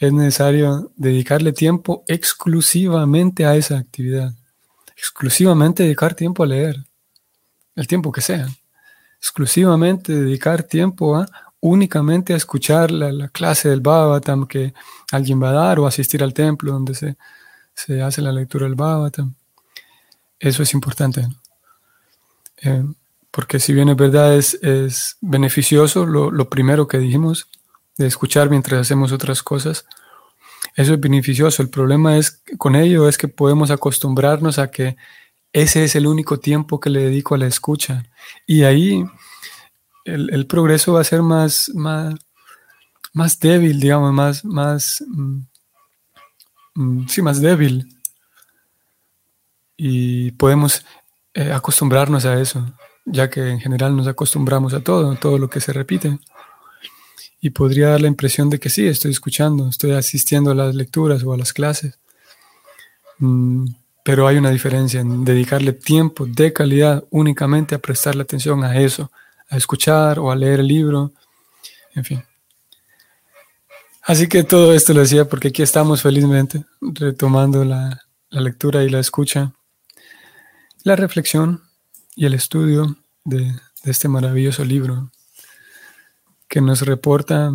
es 0.01 0.11
necesario 0.11 0.91
dedicarle 0.95 1.53
tiempo 1.53 2.03
exclusivamente 2.07 3.45
a 3.45 3.55
esa 3.55 3.77
actividad, 3.77 4.33
exclusivamente 4.97 5.83
dedicar 5.83 6.15
tiempo 6.15 6.41
a 6.41 6.47
leer, 6.47 6.83
el 7.75 7.85
tiempo 7.85 8.11
que 8.11 8.21
sea, 8.21 8.49
exclusivamente 9.19 10.11
dedicar 10.13 10.63
tiempo 10.63 11.15
a 11.15 11.27
únicamente 11.59 12.33
a 12.33 12.37
escuchar 12.37 12.89
la, 12.89 13.29
clase 13.29 13.69
del 13.69 13.81
Bhagavatam 13.81 14.47
que 14.47 14.73
alguien 15.11 15.41
va 15.41 15.51
a 15.51 15.53
dar 15.53 15.79
o 15.79 15.85
asistir 15.85 16.23
al 16.23 16.33
templo 16.33 16.71
donde 16.71 16.95
se, 16.95 18.01
hace 18.01 18.23
la 18.23 18.31
lectura 18.31 18.65
del 18.65 18.73
Bhagavatam. 18.73 19.35
Eso 20.39 20.63
es 20.63 20.73
importante. 20.73 21.27
Eh, 22.63 22.83
porque 23.29 23.59
si 23.59 23.73
bien 23.75 23.89
es 23.89 23.95
verdad, 23.95 24.35
es, 24.35 24.55
es 24.63 25.17
beneficioso 25.21 26.07
lo, 26.07 26.31
lo, 26.31 26.49
primero 26.49 26.87
que 26.87 26.97
dijimos, 26.97 27.47
de 28.01 28.07
escuchar 28.07 28.49
mientras 28.49 28.81
hacemos 28.81 29.11
otras 29.11 29.41
cosas. 29.43 29.85
Eso 30.75 30.93
es 30.93 30.99
beneficioso. 30.99 31.61
El 31.61 31.69
problema 31.69 32.17
es 32.17 32.41
con 32.57 32.75
ello 32.75 33.07
es 33.07 33.17
que 33.17 33.27
podemos 33.27 33.71
acostumbrarnos 33.71 34.59
a 34.59 34.71
que 34.71 34.95
ese 35.53 35.83
es 35.83 35.95
el 35.95 36.07
único 36.07 36.39
tiempo 36.39 36.79
que 36.79 36.89
le 36.89 37.01
dedico 37.01 37.35
a 37.35 37.37
la 37.37 37.47
escucha. 37.47 38.03
Y 38.47 38.63
ahí 38.63 39.03
el, 40.05 40.47
progreso 40.47 40.93
va 40.93 41.01
a 41.01 41.05
ser 41.05 41.21
más, 41.21 41.71
más, 41.75 42.15
más 43.13 43.39
débil, 43.39 43.79
digamos, 43.79 44.13
más, 44.13 44.45
más, 44.45 45.03
mm, 46.75 47.07
sí, 47.07 47.21
más 47.21 47.41
débil. 47.41 47.87
Y 49.75 50.31
podemos 50.31 50.85
eh, 51.33 51.51
acostumbrarnos 51.51 52.25
a 52.25 52.39
eso, 52.39 52.73
ya 53.05 53.29
que 53.29 53.49
en 53.49 53.59
general 53.59 53.95
nos 53.95 54.07
acostumbramos 54.07 54.73
a 54.73 54.81
todo, 54.81 55.15
todo 55.15 55.37
lo 55.37 55.49
que 55.49 55.59
se 55.59 55.73
repite. 55.73 56.17
Y 57.41 57.49
podría 57.49 57.89
dar 57.89 58.01
la 58.01 58.07
impresión 58.07 58.49
de 58.49 58.59
que 58.59 58.69
sí, 58.69 58.87
estoy 58.87 59.11
escuchando, 59.11 59.67
estoy 59.67 59.91
asistiendo 59.91 60.51
a 60.51 60.55
las 60.55 60.75
lecturas 60.75 61.23
o 61.23 61.33
a 61.33 61.37
las 61.37 61.51
clases. 61.51 61.99
Mm, 63.17 63.65
pero 64.03 64.27
hay 64.27 64.37
una 64.37 64.51
diferencia 64.51 65.01
en 65.01 65.25
dedicarle 65.25 65.73
tiempo 65.73 66.25
de 66.25 66.53
calidad 66.53 67.03
únicamente 67.09 67.75
a 67.75 67.79
prestarle 67.79 68.23
atención 68.23 68.63
a 68.63 68.79
eso, 68.79 69.11
a 69.49 69.57
escuchar 69.57 70.19
o 70.19 70.31
a 70.31 70.35
leer 70.35 70.61
el 70.61 70.67
libro, 70.67 71.11
en 71.93 72.05
fin. 72.05 72.23
Así 74.03 74.27
que 74.27 74.43
todo 74.43 74.73
esto 74.73 74.93
lo 74.93 75.01
decía 75.01 75.25
porque 75.25 75.49
aquí 75.49 75.61
estamos 75.61 76.01
felizmente 76.01 76.65
retomando 76.81 77.63
la, 77.63 78.01
lectura 78.31 78.83
y 78.83 78.89
la 78.89 78.99
escucha, 78.99 79.51
la 80.83 80.95
reflexión 80.95 81.61
y 82.15 82.25
el 82.25 82.33
estudio 82.33 82.97
de, 83.25 83.53
este 83.83 84.07
maravilloso 84.07 84.63
libro 84.63 85.11
que 86.51 86.59
nos 86.59 86.81
reporta 86.81 87.53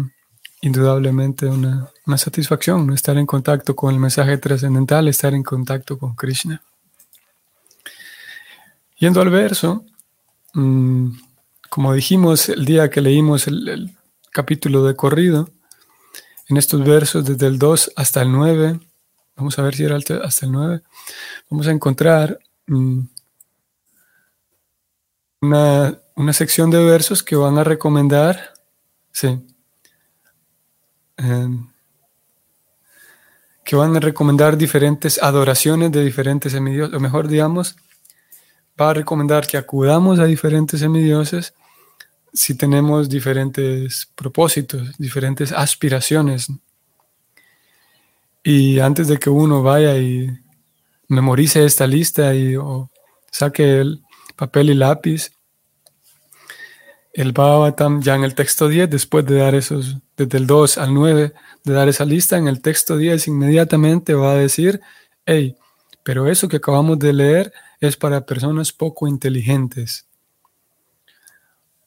indudablemente 0.63 1.45
una, 1.45 1.93
satisfacción, 2.17 2.91
estar 2.95 3.19
en 3.19 3.27
contacto 3.27 3.77
con 3.77 3.93
el 3.93 4.01
mensaje 4.01 4.39
trascendental, 4.39 5.07
estar 5.07 5.35
en 5.35 5.43
contacto 5.43 5.99
con 5.99 6.17
Krishna. 6.17 6.63
Yendo 8.97 9.21
al 9.21 9.29
verso, 9.29 9.85
mm, 10.55 11.11
como 11.69 11.93
dijimos 11.93 12.49
el 12.49 12.65
día 12.65 12.89
que 12.89 13.03
leímos 13.03 13.47
el 13.49 13.95
capítulo 14.33 14.83
de 14.85 14.97
corrido, 14.97 15.51
en 16.49 16.57
estos 16.57 16.83
versos 16.83 17.27
desde 17.27 17.49
el 17.49 17.59
2 17.59 17.93
hasta 17.97 18.23
el 18.23 18.33
9, 18.33 18.81
vamos 19.37 19.59
a 19.59 19.63
ver 19.63 19.75
si 19.75 19.85
era 19.85 19.97
hasta 19.97 20.47
el 20.47 20.53
9, 20.53 20.83
vamos 21.51 21.67
a 21.67 21.73
encontrar 21.73 22.39
mm, 22.67 23.01
una, 25.43 26.33
sección 26.33 26.71
de 26.71 26.83
versos 26.83 27.23
que 27.23 27.37
van 27.37 27.59
a 27.59 27.65
recomendar, 27.65 28.56
sí, 29.17 29.29
em, 31.17 31.67
que 33.65 33.75
van 33.75 33.97
a 33.97 34.01
recomendar 34.01 34.59
diferentes 34.59 35.23
adoraciones 35.23 35.91
de 35.91 36.05
diferentes 36.05 36.53
semidioses, 36.53 36.95
o 36.95 37.01
mejor 37.01 37.27
digamos, 37.27 37.77
va 38.79 38.91
a 38.91 38.95
recomendar 38.95 39.47
que 39.47 39.57
acudamos 39.57 40.19
a 40.19 40.27
diferentes 40.27 40.81
semidioses 40.81 41.55
si 42.35 42.55
tenemos 42.57 43.09
diferentes 43.09 44.07
propósitos, 44.15 44.99
diferentes 44.99 45.51
aspiraciones. 45.51 46.49
Y 48.45 48.81
antes 48.81 49.09
de 49.09 49.19
que 49.19 49.31
uno 49.31 49.63
vaya 49.63 49.97
y 49.97 50.29
memorice 51.09 51.65
esta 51.65 51.87
lista 51.87 52.35
y 52.35 52.55
o 52.57 52.91
saque 53.31 53.81
el 53.81 54.03
papel 54.37 54.69
y 54.71 54.75
lápiz, 54.75 55.33
el 57.17 57.33
Bhagavatam 57.33 58.03
ya 58.03 58.15
en 58.15 58.25
el 58.25 58.35
texto 58.35 58.69
10, 58.69 58.91
después 58.91 59.25
de 59.25 59.37
dar 59.37 59.55
esos, 59.55 59.97
desde 60.19 60.37
el 60.37 60.47
2 60.47 60.77
al 60.77 60.93
9, 60.93 61.33
de 61.65 61.73
dar 61.73 61.89
esa 61.89 62.05
lista, 62.05 62.37
en 62.37 62.47
el 62.47 62.61
texto 62.61 62.99
10 62.99 63.29
inmediatamente 63.29 64.13
va 64.13 64.33
a 64.33 64.35
decir, 64.35 64.83
hey, 65.25 65.57
pero 66.03 66.29
eso 66.29 66.47
que 66.47 66.59
acabamos 66.59 66.99
de 66.99 67.15
leer 67.15 67.55
es 67.81 67.97
para 67.97 68.27
personas 68.27 68.71
poco 68.71 69.09
inteligentes. 69.09 70.07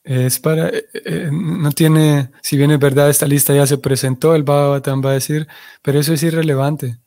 Es 0.04 0.40
para, 0.40 0.70
eh, 0.70 0.90
eh, 0.94 1.30
no 1.32 1.72
tiene, 1.74 2.32
si 2.42 2.58
bien 2.58 2.72
es 2.72 2.80
verdad, 2.80 3.12
esta 3.12 3.28
lista 3.28 3.54
ya 3.54 3.68
se 3.68 3.78
presentó, 3.78 4.34
el 4.34 4.42
Bhagavatam 4.42 5.06
va 5.06 5.12
a 5.12 5.14
decir, 5.14 5.48
pero 5.84 6.00
eso 6.00 6.12
es 6.12 6.24
irrelevante. 6.24 6.98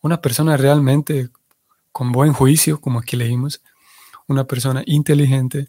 Una 0.00 0.22
persona 0.22 0.56
realmente 0.56 1.28
con 1.92 2.10
buen 2.10 2.32
juicio, 2.32 2.80
como 2.80 3.00
aquí 3.00 3.16
leímos, 3.16 3.60
una 4.28 4.44
persona 4.44 4.82
inteligente, 4.86 5.68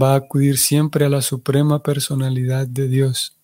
va 0.00 0.12
a 0.12 0.16
acudir 0.16 0.58
siempre 0.58 1.04
a 1.04 1.08
la 1.08 1.22
suprema 1.22 1.82
personalidad 1.82 2.66
de 2.66 2.88
Dios. 2.88 3.36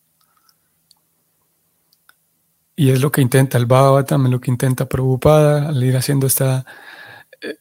Y 2.76 2.90
es 2.90 3.00
lo 3.00 3.12
que 3.12 3.20
intenta 3.20 3.58
el 3.58 3.66
Bhagavatam, 3.66 4.26
es 4.26 4.32
lo 4.32 4.40
que 4.40 4.50
intenta 4.50 4.88
Prabhupada 4.88 5.68
al 5.68 5.82
ir 5.82 5.96
haciendo 5.96 6.26
este 6.26 6.44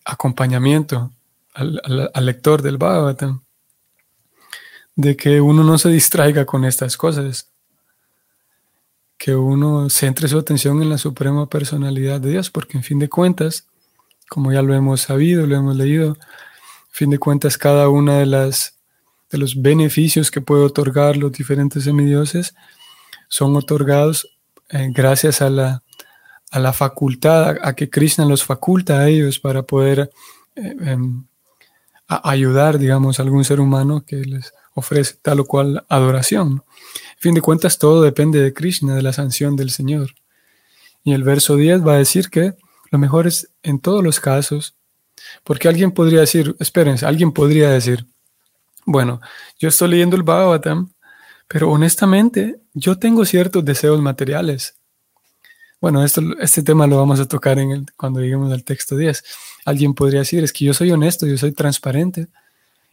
acompañamiento 0.06 1.12
al, 1.54 2.26
lector 2.26 2.62
del 2.62 2.78
Bhagavatam 2.78 3.44
de 4.96 5.16
que 5.16 5.42
uno 5.42 5.64
no 5.64 5.78
se 5.78 5.90
distraiga 5.90 6.46
con 6.46 6.66
estas 6.66 6.98
cosas, 6.98 7.52
que 9.18 9.36
uno 9.36 9.90
centre 9.90 10.28
su 10.28 10.38
atención 10.38 10.82
en 10.82 10.90
la 10.90 10.98
suprema 10.98 11.48
personalidad 11.48 12.22
de 12.22 12.32
Dios, 12.32 12.50
porque 12.50 12.78
en 12.78 12.84
fin 12.84 13.00
de 13.00 13.10
cuentas, 13.10 13.68
como 14.30 14.52
ya 14.52 14.62
lo 14.62 14.76
hemos 14.76 15.02
sabido, 15.02 15.48
lo 15.48 15.56
hemos 15.56 15.76
leído, 15.76 16.10
en 16.10 16.16
fin 16.92 17.10
de 17.10 17.18
cuentas 17.18 17.58
cada 17.58 17.90
una 17.90 18.20
de 18.20 18.28
las 18.28 18.76
los 19.38 19.62
beneficios 19.62 20.32
que 20.32 20.42
puede 20.42 20.64
otorgar 20.64 21.18
los 21.18 21.32
diferentes 21.32 21.84
semidioses 21.84 22.56
son 23.28 23.56
otorgados 23.56 24.28
eh, 24.70 24.90
gracias 24.94 25.42
a 25.42 25.50
la, 25.50 25.84
a 26.52 26.60
la 26.60 26.74
facultad, 26.74 27.58
a, 27.62 27.74
que 27.74 27.90
Krishna 27.90 28.26
los 28.26 28.44
faculta 28.44 29.00
a 29.00 29.10
ellos 29.10 29.40
para 29.40 29.64
poder 29.64 30.12
eh, 30.56 30.76
em, 30.82 31.26
ayudar, 32.08 32.78
digamos, 32.78 33.20
a 33.20 33.24
algún 33.24 33.44
ser 33.44 33.60
humano 33.60 34.04
que 34.06 34.18
les 34.18 34.54
ofrece 34.76 35.16
tal 35.22 35.40
o 35.40 35.46
cual 35.46 35.86
adoración. 35.90 36.64
En 37.16 37.20
fin 37.20 37.34
de 37.34 37.42
cuentas, 37.42 37.78
todo 37.78 38.02
depende 38.02 38.40
de 38.40 38.54
Krishna, 38.54 38.96
de 38.96 39.02
la 39.02 39.14
sanción 39.14 39.56
del 39.56 39.72
Señor. 39.72 40.12
Y 41.04 41.14
el 41.14 41.24
verso 41.24 41.56
10 41.56 41.86
va 41.86 41.94
a 41.94 41.98
decir 41.98 42.30
que 42.30 42.54
lo 42.92 43.00
mejor 43.00 43.28
es 43.28 43.50
en 43.64 43.80
todos 43.80 44.04
los 44.04 44.20
casos, 44.20 44.76
porque 45.44 45.68
alguien 45.68 45.92
podría 45.92 46.20
decir, 46.20 46.56
espérense, 46.60 47.06
alguien 47.06 47.32
podría 47.32 47.70
decir, 47.70 48.06
bueno, 48.86 49.22
yo 49.60 49.70
estoy 49.70 49.90
leyendo 49.90 50.16
el 50.16 50.24
Bhagavatam, 50.24 50.92
pero 51.48 51.70
honestamente 51.72 52.60
yo 52.74 52.98
tengo 52.98 53.26
ciertos 53.26 53.64
deseos 53.64 54.02
materiales. 54.02 54.76
Bueno, 55.80 56.04
esto, 56.04 56.22
este 56.40 56.64
tema 56.64 56.88
lo 56.88 56.98
vamos 56.98 57.20
a 57.20 57.28
tocar 57.28 57.60
en 57.60 57.86
cuando 57.98 58.22
lleguemos 58.22 58.52
al 58.54 58.64
texto 58.64 58.96
10. 58.96 59.24
Alguien 59.66 59.94
podría 59.94 60.22
decir, 60.22 60.44
es 60.44 60.54
que 60.54 60.66
yo 60.66 60.74
soy 60.74 60.92
honesto, 60.92 61.28
yo 61.28 61.38
soy 61.38 61.52
transparente, 61.52 62.28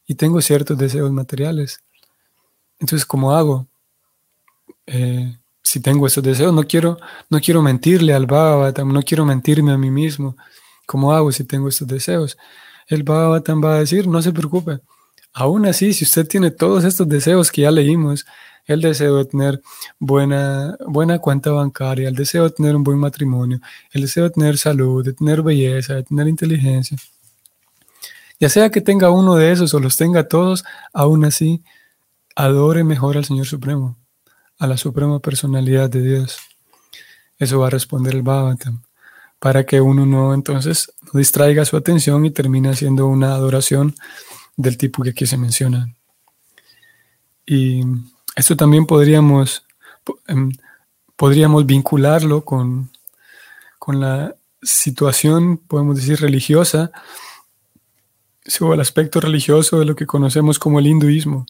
y 0.07 0.17
tengo 0.17 0.41
ciertos 0.41 0.77
deseos 0.77 1.13
materiales. 1.13 1.85
Entonces, 2.81 3.07
¿cómo 3.07 3.33
hago? 3.33 3.69
Eh, 4.87 5.37
si 5.63 5.79
tengo 5.79 6.07
esos 6.07 6.25
deseos, 6.25 6.53
no 6.53 6.65
quiero, 6.65 6.99
no 7.29 7.41
quiero 7.41 7.63
mentirle 7.63 8.13
al 8.13 8.27
Bhagavatam, 8.27 8.93
no 8.93 9.03
quiero 9.03 9.25
mentirme 9.25 9.71
a 9.71 9.79
mí 9.79 9.91
mismo. 9.91 10.37
¿Cómo 10.85 11.13
hago 11.13 11.31
si 11.31 11.45
tengo 11.45 11.69
estos 11.69 11.87
deseos? 11.87 12.37
El 12.89 13.05
Bhagavatam 13.05 13.63
va 13.63 13.75
a 13.75 13.79
decir, 13.79 14.09
no 14.09 14.21
se 14.21 14.33
preocupe. 14.33 14.81
Aún 15.33 15.67
así, 15.67 15.93
si 15.93 16.05
usted 16.05 16.27
tiene 16.27 16.51
todos 16.51 16.85
estos 16.85 17.09
deseos 17.09 17.51
que 17.51 17.63
ya 17.63 17.71
leímos, 17.71 18.27
el 18.67 18.81
deseo 18.81 19.17
de 19.17 19.25
tener 19.25 19.61
buena, 19.99 20.77
buena 20.87 21.19
cuenta 21.19 21.51
bancaria, 21.51 22.09
el 22.09 22.15
deseo 22.15 22.45
de 22.45 22.51
tener 22.51 22.77
un 22.77 22.85
buen 22.85 22.99
matrimonio, 22.99 23.61
el 23.93 24.03
deseo 24.03 24.25
de 24.25 24.31
tener 24.31 24.59
salud, 24.59 25.05
de 25.05 25.13
tener 25.13 25.43
belleza, 25.43 25.95
de 25.95 26.03
tener 26.05 26.29
inteligencia, 26.29 26.97
ya 28.39 28.49
sea 28.49 28.71
que 28.71 28.81
tenga 28.81 29.11
uno 29.11 29.35
de 29.35 29.53
esos 29.53 29.75
o 29.75 29.81
los 29.81 29.97
tenga 29.97 30.27
todos, 30.27 30.65
aún 30.95 31.25
así, 31.25 31.63
adore 32.35 32.85
mejor 32.85 33.17
al 33.19 33.25
Señor 33.25 33.47
Supremo, 33.47 33.99
a 34.59 34.67
la 34.67 34.77
suprema 34.77 35.19
personalidad 35.21 35.91
de 35.91 36.01
Dios. 36.01 36.39
Eso 37.39 37.59
va 37.59 37.67
a 37.67 37.71
responder 37.71 38.15
el 38.15 38.23
Bhagavatam, 38.23 38.83
para 39.39 39.65
que 39.65 39.81
uno 39.81 40.07
no 40.07 40.33
entonces 40.33 40.93
distraiga 41.13 41.65
su 41.65 41.77
atención 41.77 42.25
y 42.25 42.31
termine 42.31 42.71
haciendo 42.71 43.07
una 43.09 43.35
adoración 43.35 43.95
del 44.61 44.77
tipo 44.77 45.03
que 45.03 45.11
aquí 45.11 45.27
se 45.27 45.37
menciona. 45.37 45.95
Y 47.47 47.83
esto 48.37 48.57
también 48.57 48.87
podríamos, 48.87 49.65
em, 50.27 50.53
podríamos 51.17 51.67
vincularlo 51.67 52.45
con, 52.45 52.91
con 53.79 54.01
la 54.01 54.37
situación, 54.63 55.59
podemos 55.59 55.97
decir, 55.97 56.21
religiosa 56.21 56.93
sobre 58.45 58.75
el 58.75 58.81
aspecto 58.81 59.21
religioso 59.21 59.79
de 59.79 59.87
lo 59.87 59.97
que 59.97 60.07
conocemos 60.07 60.59
como 60.59 60.79
el 60.79 60.87
hinduismo. 60.87 61.47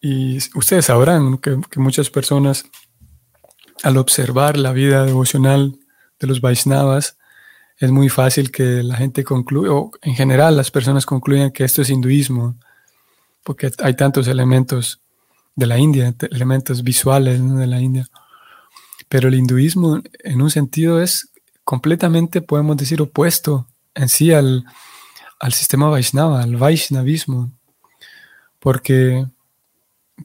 Y 0.00 0.38
ustedes 0.56 0.86
sabrán 0.86 1.38
que, 1.38 1.58
muchas 1.76 2.10
personas, 2.10 2.64
al 3.82 3.96
observar 3.96 4.56
la 4.56 4.72
vida 4.72 5.04
devocional 5.04 5.78
de 6.18 6.26
los 6.26 6.40
Vaisnavas, 6.40 7.18
es 7.82 7.90
muy 7.90 8.08
fácil 8.08 8.52
que 8.52 8.84
la 8.84 8.94
gente 8.94 9.24
concluya, 9.24 9.72
o 9.72 9.90
en 10.02 10.14
general 10.14 10.56
las 10.56 10.70
personas 10.70 11.04
concluyan 11.04 11.50
que 11.50 11.64
esto 11.64 11.82
es 11.82 11.90
hinduismo, 11.90 12.54
porque 13.42 13.72
hay 13.78 13.96
tantos 13.96 14.28
elementos 14.28 15.00
de 15.56 15.66
la 15.66 15.78
India, 15.78 16.14
elementos 16.30 16.84
visuales 16.84 17.40
de 17.42 17.66
la 17.66 17.80
India. 17.80 18.06
Pero 19.08 19.26
el 19.26 19.34
hinduismo, 19.34 20.00
en 20.20 20.42
un 20.42 20.48
sentido, 20.48 21.02
es 21.02 21.32
completamente, 21.64 22.40
podemos 22.40 22.76
decir, 22.76 23.02
opuesto 23.02 23.66
en 23.96 24.08
sí 24.08 24.32
al, 24.32 24.64
sistema 25.50 25.88
Vaishnava, 25.88 26.40
al 26.40 26.56
Vaishnavismo, 26.56 27.50
porque, 28.60 29.26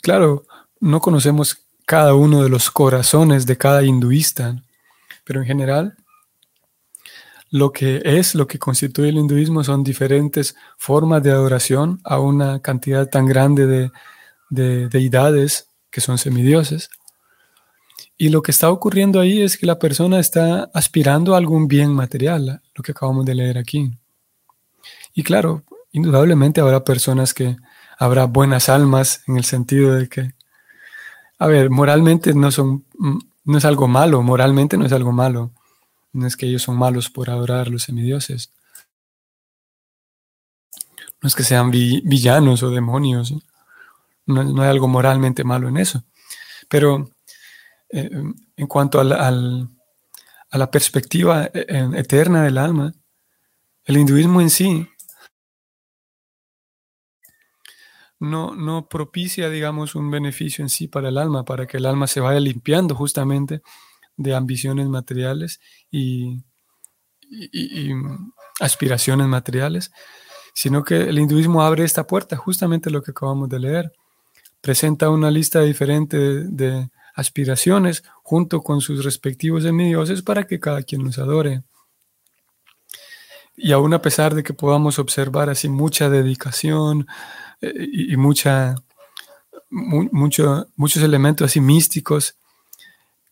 claro, 0.03 0.45
no 0.79 1.01
conocemos 1.01 1.57
cada 1.87 2.13
uno 2.13 2.43
de 2.43 2.49
los 2.49 2.69
corazones 2.69 3.47
de 3.47 3.57
cada 3.57 3.81
hinduista, 3.81 4.61
pero 5.23 5.39
en 5.41 5.47
general 5.47 5.97
lo 7.49 7.71
que 7.71 8.01
es, 8.03 8.35
lo 8.35 8.47
que 8.47 8.59
constituye 8.59 9.09
el 9.09 9.17
hinduismo 9.17 9.63
son 9.63 9.83
diferentes 9.83 10.55
formas 10.77 11.23
de 11.23 11.31
adoración 11.31 11.99
a 12.03 12.19
una 12.19 12.61
cantidad 12.61 13.09
tan 13.09 13.25
grande 13.25 13.65
de, 13.65 13.91
de 14.49 14.89
deidades 14.89 15.69
que 15.89 16.01
son 16.01 16.17
semidioses. 16.17 16.89
Y 18.17 18.29
lo 18.29 18.41
que 18.41 18.51
está 18.51 18.71
ocurriendo 18.71 19.19
ahí 19.19 19.41
es 19.41 19.57
que 19.57 19.65
la 19.65 19.79
persona 19.79 20.19
está 20.19 20.69
aspirando 20.73 21.35
a 21.35 21.37
algún 21.37 21.67
bien 21.67 21.93
material, 21.93 22.61
lo 22.73 22.83
que 22.83 22.91
acabamos 22.91 23.25
de 23.25 23.35
leer 23.35 23.57
aquí. 23.57 23.91
Y 25.13 25.23
claro, 25.23 25.63
indudablemente 25.91 26.61
habrá 26.61 26.83
personas 26.83 27.33
que 27.33 27.57
habrá 27.97 28.25
buenas 28.25 28.69
almas 28.69 29.23
en 29.27 29.37
el 29.37 29.43
sentido 29.43 29.93
de 29.93 30.09
que, 30.09 30.33
a 31.39 31.47
ver, 31.47 31.69
moralmente 31.69 32.33
no 32.33 32.51
son, 32.51 32.85
no 33.43 33.57
es 33.57 33.65
algo 33.65 33.87
malo, 33.87 34.21
moralmente 34.21 34.77
no 34.77 34.85
es 34.85 34.93
algo 34.93 35.11
malo. 35.11 35.51
No 36.17 36.25
es 36.25 36.35
que 36.35 36.47
ellos 36.47 36.63
son 36.63 36.77
malos 36.77 37.11
por 37.11 37.29
adorar 37.29 37.67
a 37.67 37.69
los 37.69 37.83
semidioses. 37.83 38.51
No 41.21 41.27
es 41.27 41.35
que 41.35 41.43
sean 41.43 41.69
villanos 41.69 42.63
o 42.63 42.71
demonios. 42.71 43.35
No, 44.25 44.63
hay 44.63 44.69
algo 44.69 44.87
moralmente 44.87 45.43
malo 45.43 45.67
en 45.69 45.77
eso. 45.77 46.03
Pero 46.69 47.11
eh, 47.89 48.09
en 48.55 48.67
cuanto 48.67 48.99
a 48.99 49.03
la, 49.03 50.71
perspectiva 50.71 51.51
eh, 51.53 51.87
eterna 51.93 52.41
del 52.41 52.57
alma, 52.57 52.93
el 53.85 53.97
hinduismo 53.97 54.41
en 54.41 54.49
sí 54.49 54.89
no, 58.19 58.55
no 58.55 58.89
propicia, 58.89 59.49
digamos, 59.49 59.93
un 59.93 60.09
beneficio 60.09 60.63
en 60.63 60.69
sí 60.69 60.87
para 60.87 61.09
el 61.09 61.19
alma, 61.19 61.45
para 61.45 61.67
que 61.67 61.77
el 61.77 61.85
alma 61.85 62.07
se 62.07 62.21
vaya 62.21 62.39
limpiando 62.39 62.95
justamente 62.95 63.61
de 64.17 64.35
ambiciones 64.35 64.87
materiales 64.87 65.59
y, 65.89 66.43
aspiraciones 68.59 69.27
materiales, 69.27 69.91
sino 70.53 70.83
que 70.83 70.95
el 70.95 71.19
hinduismo 71.19 71.61
abre 71.61 71.83
esta 71.83 72.07
puerta, 72.07 72.35
justamente 72.35 72.89
lo 72.89 73.03
que 73.03 73.11
acabamos 73.11 73.49
de 73.49 73.59
leer. 73.59 73.91
Presenta 74.61 75.09
una 75.09 75.29
lista 75.29 75.61
diferente 75.61 76.17
de, 76.17 76.89
aspiraciones 77.17 78.03
junto 78.21 78.61
con 78.61 78.79
sus 78.79 79.03
respectivos 79.03 79.63
semidioses 79.63 80.21
para 80.21 80.45
que 80.45 80.59
cada 80.59 80.83
quien 80.83 81.03
los 81.03 81.17
adore. 81.17 81.63
Y 83.55 83.71
aún 83.71 83.91
a 83.95 84.03
pesar 84.03 84.35
de 84.35 84.43
que 84.43 84.53
podamos 84.53 84.99
observar 84.99 85.49
así 85.49 85.67
mucha 85.67 86.11
dedicación 86.11 87.07
eh, 87.59 87.73
y, 87.91 88.15
mucha, 88.17 88.75
mucho, 89.71 90.67
muchos 90.75 91.01
elementos 91.01 91.45
así 91.45 91.59
místicos, 91.59 92.36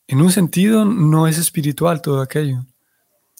en 0.07 0.21
un 0.21 0.31
sentido 0.31 0.85
no 0.85 1.27
es 1.27 1.37
espiritual 1.37 2.01
todo 2.01 2.21
aquello, 2.21 2.65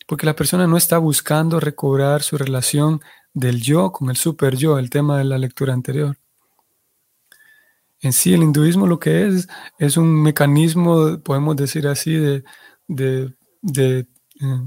porque 0.08 0.26
la 0.26 0.36
persona 0.36 0.68
no 0.68 0.78
está 0.78 0.98
buscando 0.98 1.60
recobrar 1.60 2.24
su 2.24 2.38
relación 2.38 3.02
del 3.34 3.62
yo 3.62 3.92
con 3.92 4.10
el 4.10 4.16
super 4.16 4.56
yo, 4.56 4.80
el 4.80 4.90
tema 4.90 5.18
de 5.18 5.26
la 5.26 5.38
lectura 5.38 5.74
anterior. 5.74 6.18
En 8.00 8.14
sí, 8.14 8.34
el 8.34 8.44
hinduismo 8.44 8.88
lo 8.88 9.00
que 9.00 9.28
es 9.28 9.48
es 9.80 9.98
un 9.98 10.22
mecanismo, 10.22 11.20
podemos 11.20 11.56
decir 11.56 11.88
así, 11.88 12.14
de, 12.14 12.44
de, 12.88 13.34
eh, 14.42 14.62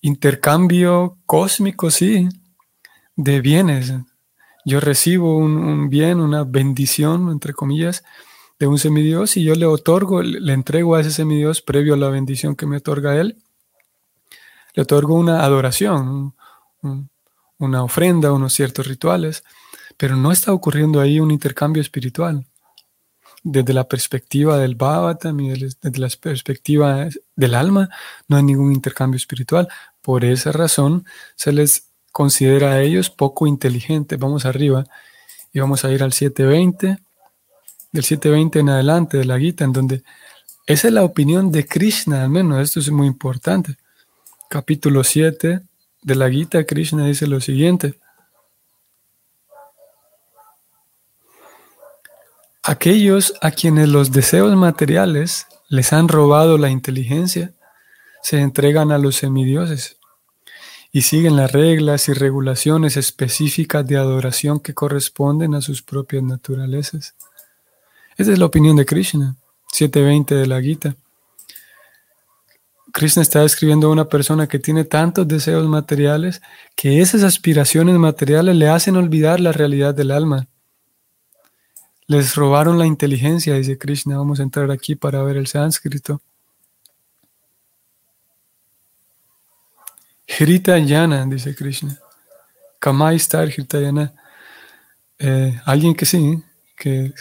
intercambio 0.00 1.18
cósmico, 1.24 1.90
sí, 1.90 2.28
de 3.16 3.40
bienes. 3.40 3.92
Yo 4.64 4.80
recibo 4.80 5.36
un, 5.36 5.88
bien, 5.88 6.20
una 6.20 6.44
bendición, 6.44 7.30
entre 7.30 7.52
comillas, 7.52 8.02
de 8.58 8.66
un 8.66 8.78
semidios 8.78 9.36
y 9.36 9.44
yo 9.44 9.54
le 9.54 9.66
otorgo, 9.66 10.22
le 10.22 10.52
entrego 10.52 10.94
a 10.94 11.00
ese 11.00 11.10
semidios 11.10 11.62
previo 11.62 11.94
a 11.94 11.96
la 11.96 12.08
bendición 12.08 12.56
que 12.56 12.66
me 12.66 12.76
otorga 12.76 13.16
él, 13.16 13.38
le 14.74 14.82
otorgo 14.82 15.14
una 15.14 15.44
adoración, 15.44 16.34
un, 16.82 17.10
una 17.58 17.82
ofrenda, 17.82 18.32
unos 18.32 18.52
ciertos 18.52 18.86
rituales, 18.86 19.44
pero 19.96 20.16
no 20.16 20.32
está 20.32 20.52
ocurriendo 20.52 21.00
ahí 21.00 21.20
un 21.20 21.30
intercambio 21.30 21.80
espiritual. 21.80 22.46
Desde 23.42 23.74
la 23.74 23.86
perspectiva 23.86 24.56
del 24.58 24.74
Bhavatam 24.74 25.38
y 25.40 25.50
desde 25.50 25.98
la 25.98 26.08
perspectiva 26.20 27.08
del 27.36 27.54
alma, 27.54 27.90
no 28.26 28.36
hay 28.36 28.42
ningún 28.42 28.72
intercambio 28.72 29.16
espiritual. 29.16 29.68
Por 30.00 30.24
esa 30.24 30.50
razón 30.50 31.04
se 31.36 31.52
les 31.52 31.90
considera 32.10 32.72
a 32.72 32.82
ellos 32.82 33.10
poco 33.10 33.46
inteligentes. 33.46 34.18
Vamos 34.18 34.46
arriba 34.46 34.84
y 35.52 35.60
vamos 35.60 35.84
a 35.84 35.92
ir 35.92 36.02
al 36.02 36.12
720, 36.12 36.98
del 37.94 38.02
720 38.02 38.58
en 38.58 38.68
adelante 38.70 39.18
de 39.18 39.24
la 39.24 39.38
Gita, 39.38 39.62
en 39.62 39.72
donde 39.72 40.02
esa 40.66 40.88
es 40.88 40.94
la 40.94 41.04
opinión 41.04 41.52
de 41.52 41.64
Krishna, 41.64 42.24
al 42.24 42.30
menos 42.30 42.60
esto 42.60 42.80
es 42.80 42.90
muy 42.90 43.06
importante. 43.06 43.76
Capítulo 44.50 45.04
7, 45.04 45.60
de 46.02 46.14
la 46.16 46.28
Gita, 46.28 46.64
Krishna 46.64 47.06
dice 47.06 47.28
lo 47.28 47.40
siguiente. 47.40 48.00
Aquellos 52.64 53.34
a 53.40 53.52
quienes 53.52 53.88
los 53.88 54.10
deseos 54.10 54.56
materiales 54.56 55.46
les 55.68 55.92
han 55.92 56.08
robado 56.08 56.58
la 56.58 56.70
inteligencia, 56.70 57.52
se 58.22 58.40
entregan 58.40 58.90
a 58.90 58.98
los 58.98 59.16
semidioses 59.16 59.98
y 60.90 61.02
siguen 61.02 61.36
las 61.36 61.52
reglas 61.52 62.08
y 62.08 62.12
regulaciones 62.12 62.96
específicas 62.96 63.86
de 63.86 63.98
adoración 63.98 64.58
que 64.58 64.74
corresponden 64.74 65.54
a 65.54 65.60
sus 65.60 65.82
propias 65.82 66.24
naturalezas. 66.24 67.14
Esa 68.16 68.32
es 68.32 68.38
la 68.38 68.46
opinión 68.46 68.76
de 68.76 68.86
Krishna, 68.86 69.36
720 69.72 70.34
de 70.34 70.46
la 70.46 70.60
Gita. 70.60 70.96
Krishna 72.92 73.22
está 73.22 73.40
describiendo 73.40 73.88
a 73.88 73.90
una 73.90 74.08
persona 74.08 74.46
que 74.46 74.60
tiene 74.60 74.84
tantos 74.84 75.26
deseos 75.26 75.66
materiales 75.66 76.40
que 76.76 77.00
esas 77.00 77.24
aspiraciones 77.24 77.96
materiales 77.96 78.54
le 78.54 78.68
hacen 78.68 78.96
olvidar 78.96 79.40
la 79.40 79.50
realidad 79.50 79.94
del 79.94 80.12
alma. 80.12 80.46
Les 82.06 82.36
robaron 82.36 82.78
la 82.78 82.86
inteligencia, 82.86 83.54
dice 83.54 83.78
Krishna. 83.78 84.16
Vamos 84.16 84.38
a 84.38 84.44
entrar 84.44 84.70
aquí 84.70 84.94
para 84.94 85.22
ver 85.24 85.36
el 85.36 85.48
sánscrito. 85.48 86.20
Yana, 90.28 91.26
dice 91.26 91.54
Krishna. 91.54 91.98
Kamai 92.78 93.16
Star. 93.16 93.48
Eh, 95.18 95.60
alguien 95.64 95.94
que 95.94 96.06
sí, 96.06 96.42
que 96.76 97.12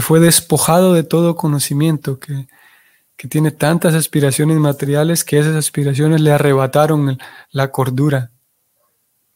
fue 0.00 0.20
despojado 0.20 0.94
de 0.94 1.02
todo 1.02 1.36
conocimiento, 1.36 2.18
que 2.18 2.46
que 3.16 3.28
tiene 3.28 3.50
tantas 3.50 3.94
aspiraciones 3.94 4.58
materiales 4.58 5.24
que 5.24 5.38
esas 5.38 5.54
aspiraciones 5.54 6.20
le 6.20 6.32
arrebataron 6.32 7.18
la 7.50 7.70
cordura. 7.70 8.30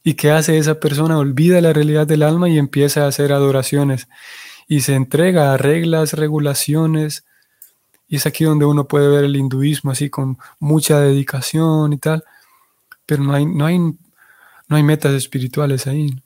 ¿Y 0.02 0.14
qué 0.14 0.30
hace 0.30 0.58
esa 0.58 0.80
persona? 0.80 1.18
Olvida 1.18 1.60
la 1.60 1.72
realidad 1.72 2.06
del 2.06 2.22
alma 2.22 2.48
y 2.48 2.58
empieza 2.58 3.04
a 3.04 3.08
hacer 3.08 3.32
adoraciones 3.32 4.08
y 4.66 4.80
se 4.80 4.94
entrega 4.94 5.52
a 5.52 5.56
reglas, 5.56 6.14
regulaciones. 6.14 7.24
Y 8.08 8.16
es 8.16 8.26
aquí 8.26 8.44
donde 8.44 8.64
uno 8.64 8.88
puede 8.88 9.08
ver 9.08 9.24
el 9.24 9.36
hinduismo 9.36 9.90
así 9.90 10.10
con 10.10 10.38
mucha 10.58 10.98
dedicación 11.00 11.92
y 11.92 11.98
tal, 11.98 12.24
pero 13.06 13.22
no 13.22 13.34
hay, 13.34 13.46
no 13.46 13.66
hay, 13.66 13.78
no 13.78 13.96
hay 14.76 14.82
metas 14.82 15.12
espirituales 15.12 15.86
ahí. 15.86 16.22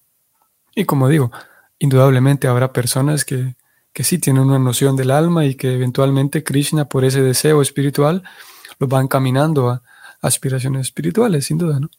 Y 0.74 0.84
como 0.84 1.08
digo, 1.08 1.32
indudablemente 1.78 2.46
habrá 2.46 2.72
personas 2.72 3.24
que, 3.24 3.56
que 3.92 4.04
sí 4.04 4.18
tienen 4.18 4.44
una 4.44 4.58
noción 4.58 4.96
del 4.96 5.10
alma 5.10 5.44
y 5.44 5.54
que 5.54 5.74
eventualmente 5.74 6.42
Krishna, 6.42 6.86
por 6.86 7.04
ese 7.04 7.22
deseo 7.22 7.60
espiritual, 7.60 8.22
los 8.78 8.88
va 8.88 9.00
encaminando 9.00 9.68
a 9.68 9.82
aspiraciones 10.20 10.86
espirituales, 10.86 11.46
sin 11.46 11.58
duda, 11.58 11.78
¿no? 11.80 11.90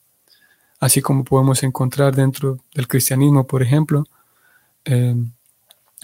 Así 0.79 1.01
como 1.01 1.23
podemos 1.23 1.63
encontrar 1.63 2.15
dentro 2.15 2.59
del 2.73 2.87
cristianismo, 2.87 3.45
por 3.45 3.61
ejemplo, 3.63 4.05
eh, 4.85 5.15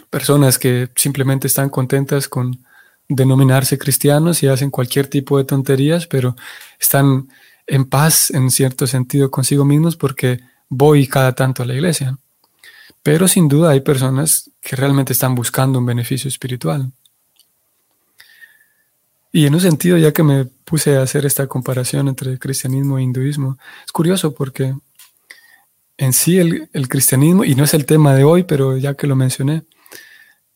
personas 0.10 0.58
que 0.58 0.90
simplemente 0.96 1.48
están 1.48 1.70
contentas 1.70 2.28
con 2.28 2.64
denominarse 3.08 3.78
cristianos 3.78 4.44
y 4.44 4.48
hacen 4.48 4.70
cualquier 4.70 5.08
tipo 5.08 5.38
de 5.38 5.44
tonterías, 5.44 6.08
pero 6.08 6.36
están 6.80 7.28
en 7.68 7.86
paz 7.86 8.32
en 8.32 8.52
cierto 8.52 8.88
sentido 8.88 9.32
consigo 9.32 9.66
mismos 9.66 9.96
porque 9.96 10.40
voy 10.70 11.08
cada 11.08 11.34
tanto 11.34 11.64
a 11.64 11.66
la 11.66 11.74
iglesia. 11.74 12.18
Pero 13.04 13.28
sin 13.28 13.48
duda 13.48 13.72
hay 13.72 13.82
personas 13.82 14.49
que 14.62 14.76
realmente 14.76 15.14
están 15.14 15.36
buscando 15.36 15.80
un 15.80 15.86
beneficio 15.86 16.28
espiritual. 16.28 16.92
Y 19.32 19.46
en 19.46 19.54
un 19.54 19.62
sentido, 19.62 19.98
ya 19.98 20.12
que 20.12 20.24
me 20.24 20.46
puse 20.46 20.98
a 20.98 21.04
hacer 21.04 21.26
esta 21.26 21.48
comparación 21.48 22.08
entre 22.08 22.40
cristianismo 22.40 22.98
e 22.98 23.04
hinduismo, 23.04 23.58
es 23.86 23.92
curioso 23.92 24.34
porque 24.34 24.76
en 25.98 26.14
sí 26.14 26.40
el, 26.40 26.88
cristianismo, 26.88 27.44
y 27.44 27.56
no 27.56 27.64
es 27.64 27.74
el 27.74 27.86
tema 27.86 28.16
de 28.16 28.24
hoy, 28.24 28.44
pero 28.44 28.78
ya 28.78 28.96
que 28.96 29.06
lo 29.06 29.16
mencioné, 29.16 29.64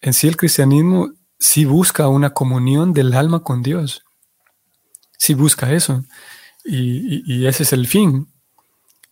en 0.01 0.13
sí 0.13 0.27
el 0.27 0.37
cristianismo 0.37 1.11
sí 1.37 1.65
busca 1.65 2.07
una 2.07 2.31
comunión 2.31 2.93
del 2.93 3.13
alma 3.13 3.41
con 3.41 3.61
Dios. 3.61 4.03
Sí 5.17 5.33
busca 5.33 5.71
eso. 5.71 6.03
Y, 6.65 7.23
y 7.31 7.45
ese 7.45 7.63
es 7.63 7.73
el 7.73 7.87
fin. 7.87 8.27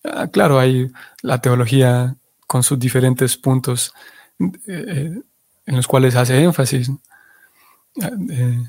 Ah, 0.03 0.27
claro, 0.27 0.57
hay 0.57 0.89
la 1.21 1.41
teología 1.41 2.15
con 2.47 2.63
sus 2.63 2.79
diferentes 2.79 3.37
puntos 3.37 3.93
eh, 4.67 5.21
en 5.65 5.75
los 5.75 5.87
cuales 5.87 6.15
hace 6.15 6.41
énfasis. 6.41 6.91
Eh, 8.01 8.59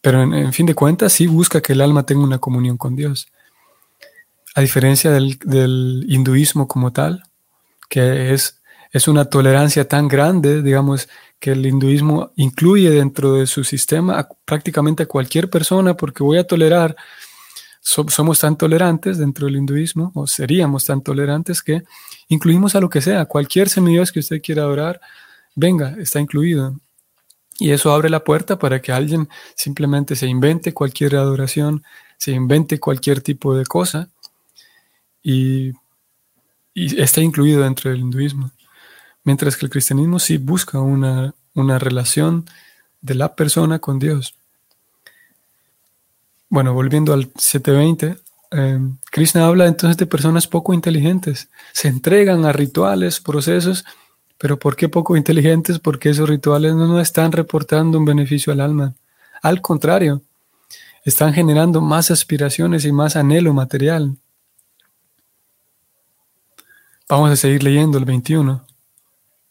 pero 0.00 0.22
en, 0.22 0.52
fin 0.52 0.66
de 0.66 0.74
cuentas 0.74 1.12
sí 1.12 1.26
busca 1.26 1.60
que 1.60 1.72
el 1.72 1.80
alma 1.80 2.06
tenga 2.06 2.22
una 2.22 2.38
comunión 2.38 2.76
con 2.76 2.96
Dios. 2.96 3.28
A 4.54 4.60
diferencia 4.60 5.10
del, 5.10 6.04
hinduismo 6.08 6.66
como 6.66 6.92
tal, 6.92 7.22
que 7.88 8.32
es 8.32 8.58
es 8.90 9.06
una 9.06 9.26
tolerancia 9.26 9.86
tan 9.86 10.08
grande, 10.08 10.62
digamos, 10.62 11.08
que 11.38 11.52
el 11.52 11.66
hinduismo 11.66 12.32
incluye 12.36 12.90
dentro 12.90 13.34
de 13.34 13.46
su 13.46 13.62
sistema 13.64 14.26
prácticamente 14.44 15.02
a 15.02 15.06
cualquier 15.06 15.50
persona 15.50 15.94
porque 15.94 16.22
voy 16.22 16.38
a 16.38 16.46
tolerar, 16.46 16.96
somos 17.80 18.40
tan 18.40 18.56
tolerantes 18.56 19.18
dentro 19.18 19.46
del 19.46 19.56
hinduismo, 19.56 20.10
o 20.14 20.26
seríamos 20.26 20.84
tan 20.84 21.02
tolerantes 21.02 21.62
que 21.62 21.82
incluimos 22.28 22.74
a 22.74 22.80
lo 22.80 22.88
que 22.88 23.00
sea, 23.00 23.24
cualquier 23.24 23.68
semidios 23.68 24.12
que 24.12 24.20
usted 24.20 24.40
quiera 24.40 24.62
adorar, 24.62 25.00
venga, 25.54 25.96
está 25.98 26.20
incluido. 26.20 26.76
Y 27.58 27.70
eso 27.70 27.92
abre 27.92 28.08
la 28.08 28.22
puerta 28.22 28.58
para 28.58 28.80
que 28.80 28.92
alguien 28.92 29.28
simplemente 29.56 30.14
se 30.14 30.26
invente 30.26 30.72
cualquier 30.72 31.16
adoración, 31.16 31.82
se 32.16 32.30
invente 32.30 32.78
cualquier 32.78 33.20
tipo 33.20 33.54
de 33.56 33.66
cosa 33.66 34.08
y, 35.22 35.72
está 36.74 37.20
incluido 37.20 37.62
dentro 37.62 37.90
del 37.90 38.00
hinduismo. 38.00 38.52
Mientras 39.24 39.56
que 39.56 39.66
el 39.66 39.70
cristianismo 39.70 40.20
sí 40.20 40.36
busca 40.36 40.78
una, 40.80 41.34
relación 41.78 42.48
de 43.00 43.16
la 43.16 43.34
persona 43.34 43.80
con 43.80 43.98
Dios. 43.98 44.36
Bueno, 46.48 46.72
volviendo 46.72 47.12
al 47.12 47.32
720, 47.36 48.20
eh, 48.50 48.78
Krishna 49.10 49.46
habla 49.46 49.66
entonces 49.66 49.96
de 49.96 50.06
personas 50.06 50.46
poco 50.46 50.72
inteligentes. 50.74 51.48
Se 51.72 51.88
entregan 51.88 52.44
a 52.44 52.52
rituales, 52.52 53.20
procesos, 53.20 53.84
pero 54.38 54.58
¿por 54.58 54.76
qué 54.76 54.88
poco 54.88 55.16
inteligentes? 55.16 55.78
Porque 55.78 56.10
esos 56.10 56.28
rituales 56.28 56.74
no 56.74 57.00
están 57.00 57.32
reportando 57.32 57.98
un 57.98 58.04
beneficio 58.04 58.52
al 58.52 58.60
alma. 58.60 58.94
Al 59.42 59.60
contrario, 59.60 60.22
están 61.04 61.32
generando 61.32 61.80
más 61.80 62.10
aspiraciones 62.10 62.84
y 62.84 62.92
más 62.92 63.16
anhelo 63.16 63.52
material. 63.52 64.16
Vamos 67.08 67.30
a 67.30 67.36
seguir 67.36 67.62
leyendo 67.62 67.98
el 67.98 68.04
21. 68.04 68.64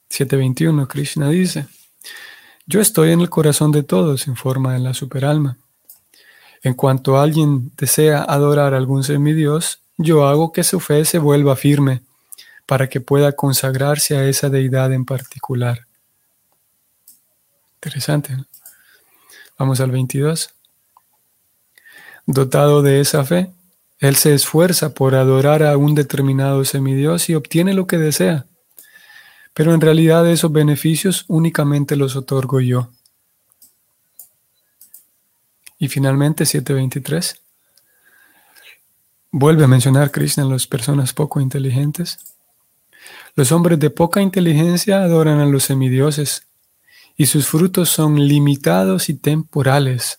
721, 0.10 0.88
Krishna 0.88 1.30
dice, 1.30 1.68
yo 2.66 2.80
estoy 2.80 3.12
en 3.12 3.22
el 3.22 3.30
corazón 3.30 3.72
de 3.72 3.84
todos, 3.84 4.28
en 4.28 4.84
la 4.84 4.94
superalma. 4.94 5.58
En 6.63 6.74
cuanto 6.74 7.20
alguien 7.20 7.72
desea 7.78 8.24
adorar 8.24 8.74
a 8.74 8.78
algún 8.78 9.04
semidios, 9.04 9.82
yo 9.98 10.28
hago 10.28 10.52
que 10.52 10.63
su 10.63 10.80
fe 10.80 11.06
se 11.06 11.20
vuelva 11.20 11.56
firme 11.56 12.02
para 12.65 12.89
que 12.89 13.02
pueda 13.02 13.32
consagrarse 13.34 14.17
a 14.17 14.26
esa 14.26 14.50
deidad 14.50 14.91
en 14.93 15.06
particular. 15.06 15.88
Interesante. 17.76 18.36
Vamos 19.58 19.80
al 19.80 19.91
22. 19.91 20.50
Dotado 22.26 22.82
de 22.82 23.00
esa 23.00 23.24
fe, 23.24 23.52
él 24.00 24.15
se 24.15 24.34
esfuerza 24.34 24.93
por 24.93 25.15
adorar 25.15 25.63
a 25.63 25.78
un 25.78 25.96
determinado 25.96 26.65
semidios 26.65 27.30
y 27.30 27.36
obtiene 27.36 27.74
lo 27.74 27.88
que 27.88 27.98
desea 27.98 28.46
pero 29.58 29.74
en 29.74 29.82
realidad 29.82 30.30
esos 30.30 30.52
beneficios 30.52 31.26
únicamente 31.28 31.96
los 31.96 32.15
otorgo 32.15 32.62
yo. 32.62 32.91
Y 35.78 35.88
finalmente 35.88 36.46
723. 36.46 37.42
Vuelve 39.32 39.63
a 39.63 39.68
mencionar 39.68 40.12
Krishna 40.12 40.44
a 40.44 40.48
las 40.48 40.68
personas 40.68 41.13
poco 41.13 41.40
inteligentes. 41.40 42.18
Los 43.36 43.52
hombres 43.52 43.80
de 43.80 43.90
poca 43.90 44.22
inteligencia 44.22 45.04
adoran 45.04 45.40
a 45.40 45.46
los 45.46 45.66
semidioses 45.66 46.48
y 47.16 47.28
sus 47.28 47.48
frutos 47.48 47.90
son 47.90 48.28
limitados 48.28 49.10
y 49.10 49.13
temporales. 49.13 50.18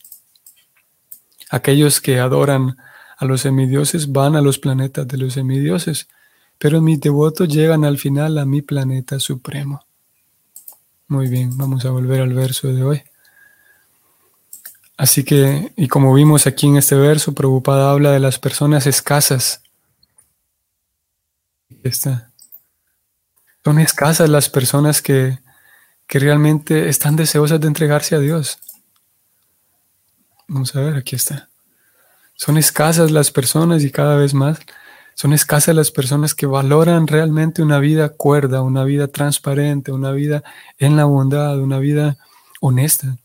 Aquellos 1.50 2.00
que 2.00 2.18
adoran 2.18 2.76
a 3.16 3.24
los 3.24 3.40
semidioses 3.40 4.12
van 4.12 4.36
a 4.36 4.40
los 4.40 4.58
planetas 4.58 5.08
de 5.08 5.18
los 5.18 5.34
semidioses 5.34 6.08
pero 6.58 6.80
mis 6.80 7.00
devotos 7.00 7.48
llegan 7.48 7.84
al 7.84 7.98
final 7.98 8.36
a 8.36 8.44
mi 8.44 8.62
planeta 8.62 9.20
supremo. 9.20 9.86
Muy 11.06 11.28
bien, 11.28 11.56
vamos 11.56 11.84
a 11.84 11.90
volver 11.90 12.20
al 12.20 12.34
verso 12.34 12.68
de 12.68 12.82
hoy. 12.82 13.02
Así 14.98 15.22
que, 15.22 15.72
y 15.76 15.86
como 15.86 16.12
vimos 16.12 16.48
aquí 16.48 16.66
en 16.66 16.76
este 16.76 16.96
verso, 16.96 17.32
Prabhupada 17.32 17.92
habla 17.92 18.10
de 18.10 18.18
las 18.18 18.40
personas 18.40 18.84
escasas. 18.86 19.62
Está. 21.84 22.32
Son 23.64 23.78
escasas 23.78 24.28
las 24.28 24.48
personas 24.48 25.00
que, 25.00 25.38
que 26.08 26.18
realmente 26.18 26.88
están 26.88 27.14
deseosas 27.14 27.60
de 27.60 27.68
entregarse 27.68 28.16
a 28.16 28.18
Dios. 28.18 28.58
Vamos 30.48 30.74
a 30.74 30.80
ver, 30.80 30.96
aquí 30.96 31.14
está. 31.14 31.48
Son 32.34 32.58
escasas 32.58 33.12
las 33.12 33.30
personas 33.30 33.84
y 33.84 33.92
cada 33.92 34.16
vez 34.16 34.34
más 34.34 34.58
son 35.14 35.32
escasas 35.32 35.74
las 35.74 35.90
personas 35.90 36.34
que 36.34 36.46
valoran 36.46 37.06
realmente 37.06 37.62
una 37.62 37.78
vida 37.78 38.08
cuerda, 38.08 38.62
una 38.62 38.84
vida 38.84 39.08
transparente, 39.08 39.92
una 39.92 40.12
vida 40.12 40.42
en 40.78 40.96
la 40.96 41.04
bondad, 41.04 41.58
una 41.58 41.78
vida 41.78 42.16
honesta. 42.60 43.16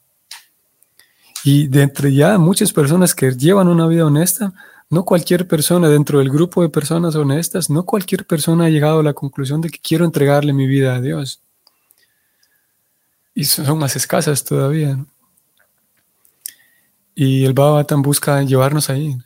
Y 1.44 1.68
de 1.68 1.82
entre 1.82 2.14
ya 2.14 2.38
muchas 2.38 2.72
personas 2.72 3.14
que 3.14 3.32
llevan 3.32 3.68
una 3.68 3.88
vida 3.88 4.06
honesta, 4.06 4.54
no 4.90 5.04
cualquier 5.04 5.48
persona 5.48 5.90
dentro 5.90 6.20
del 6.20 6.30
grupo 6.30 6.62
de 6.62 6.70
personas 6.70 7.16
honestas, 7.16 7.70
no 7.70 7.84
cualquier 7.84 8.26
persona 8.26 8.66
ha 8.66 8.70
llegado 8.70 9.00
a 9.00 9.04
la 9.04 9.14
conclusión 9.14 9.60
de 9.60 9.70
que 9.70 9.80
quiero 9.80 10.06
entregarle 10.06 10.54
mi 10.54 10.68
vida 10.68 10.96
a 10.96 11.02
Dios. 11.02 11.42
Y 13.34 13.46
son 13.46 13.80
más 13.80 13.96
escasas 13.96 14.44
todavía. 14.44 15.04
Y 17.16 17.46
el 17.46 17.54
Bhagavatam 17.54 18.02
busca 18.02 18.42
llevarnos 18.44 18.90
ahí. 18.90 19.18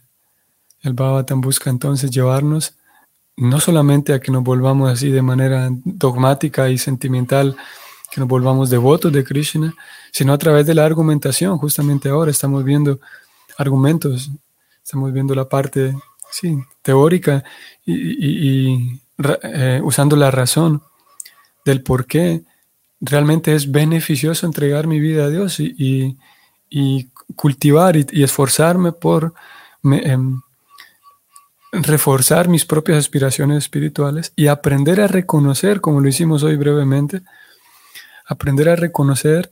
El 0.82 0.93
Bhagavatam 0.93 1.41
busca 1.41 1.69
entonces 1.69 2.12
llevarnos 2.12 2.73
no 3.38 3.60
solamente 3.60 4.13
a 4.13 4.19
que 4.19 4.32
nos 4.32 4.43
volvamos 4.43 4.89
así 4.89 5.12
de 5.12 5.21
manera 5.21 5.69
dogmática 5.71 6.69
y 6.69 6.77
sentimental, 6.77 7.56
que 8.12 8.20
nos 8.20 8.30
volvamos 8.30 8.70
devotos 8.70 9.12
de 9.12 9.24
Krishna, 9.24 9.74
sino 10.12 10.34
a 10.34 10.38
través 10.38 10.65
de 10.65 10.74
la 10.74 10.86
argumentación. 10.86 11.58
Justamente 11.58 12.10
ahora 12.10 12.32
estamos 12.32 12.63
viendo 12.63 13.00
argumentos, 13.58 14.30
estamos 14.84 15.12
viendo 15.12 15.36
la 15.36 15.50
parte 15.50 15.96
sí, 16.32 16.58
teórica 16.82 17.43
y, 17.86 19.00
eh, 19.43 19.82
usando 19.84 20.15
la 20.15 20.32
razón 20.32 20.82
del 21.65 21.82
por 21.82 22.06
qué 22.06 22.43
realmente 23.02 23.54
es 23.54 23.72
beneficioso 23.72 24.46
entregar 24.46 24.88
mi 24.88 25.00
vida 25.00 25.26
a 25.26 25.30
Dios 25.30 25.60
y, 25.60 26.17
cultivar 27.36 27.96
y, 27.98 28.24
esforzarme 28.24 28.91
por 28.91 29.34
em, 29.84 30.41
reforzar 31.72 32.48
mis 32.48 32.65
propias 32.65 32.98
aspiraciones 32.98 33.58
espirituales 33.60 34.34
y 34.36 34.48
aprender 34.48 35.02
a 35.02 35.08
reconocer, 35.08 35.82
como 35.82 36.00
lo 36.00 36.08
hicimos 36.08 36.43
hoy 36.43 36.56
brevemente, 36.56 37.22
aprender 38.28 38.70
a 38.70 38.76
reconocer 38.76 39.52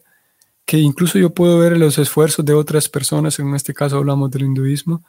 que 0.65 0.77
incluso 0.77 1.17
yo 1.19 1.29
puedo 1.29 1.59
ver 1.59 1.77
los 1.77 1.97
esfuerzos 1.97 2.43
de 2.43 2.53
otras 2.53 2.89
personas, 2.89 3.39
en 3.39 3.53
este 3.53 3.73
caso 3.73 3.97
hablamos 3.97 4.31
del 4.31 4.43
hinduismo, 4.43 5.03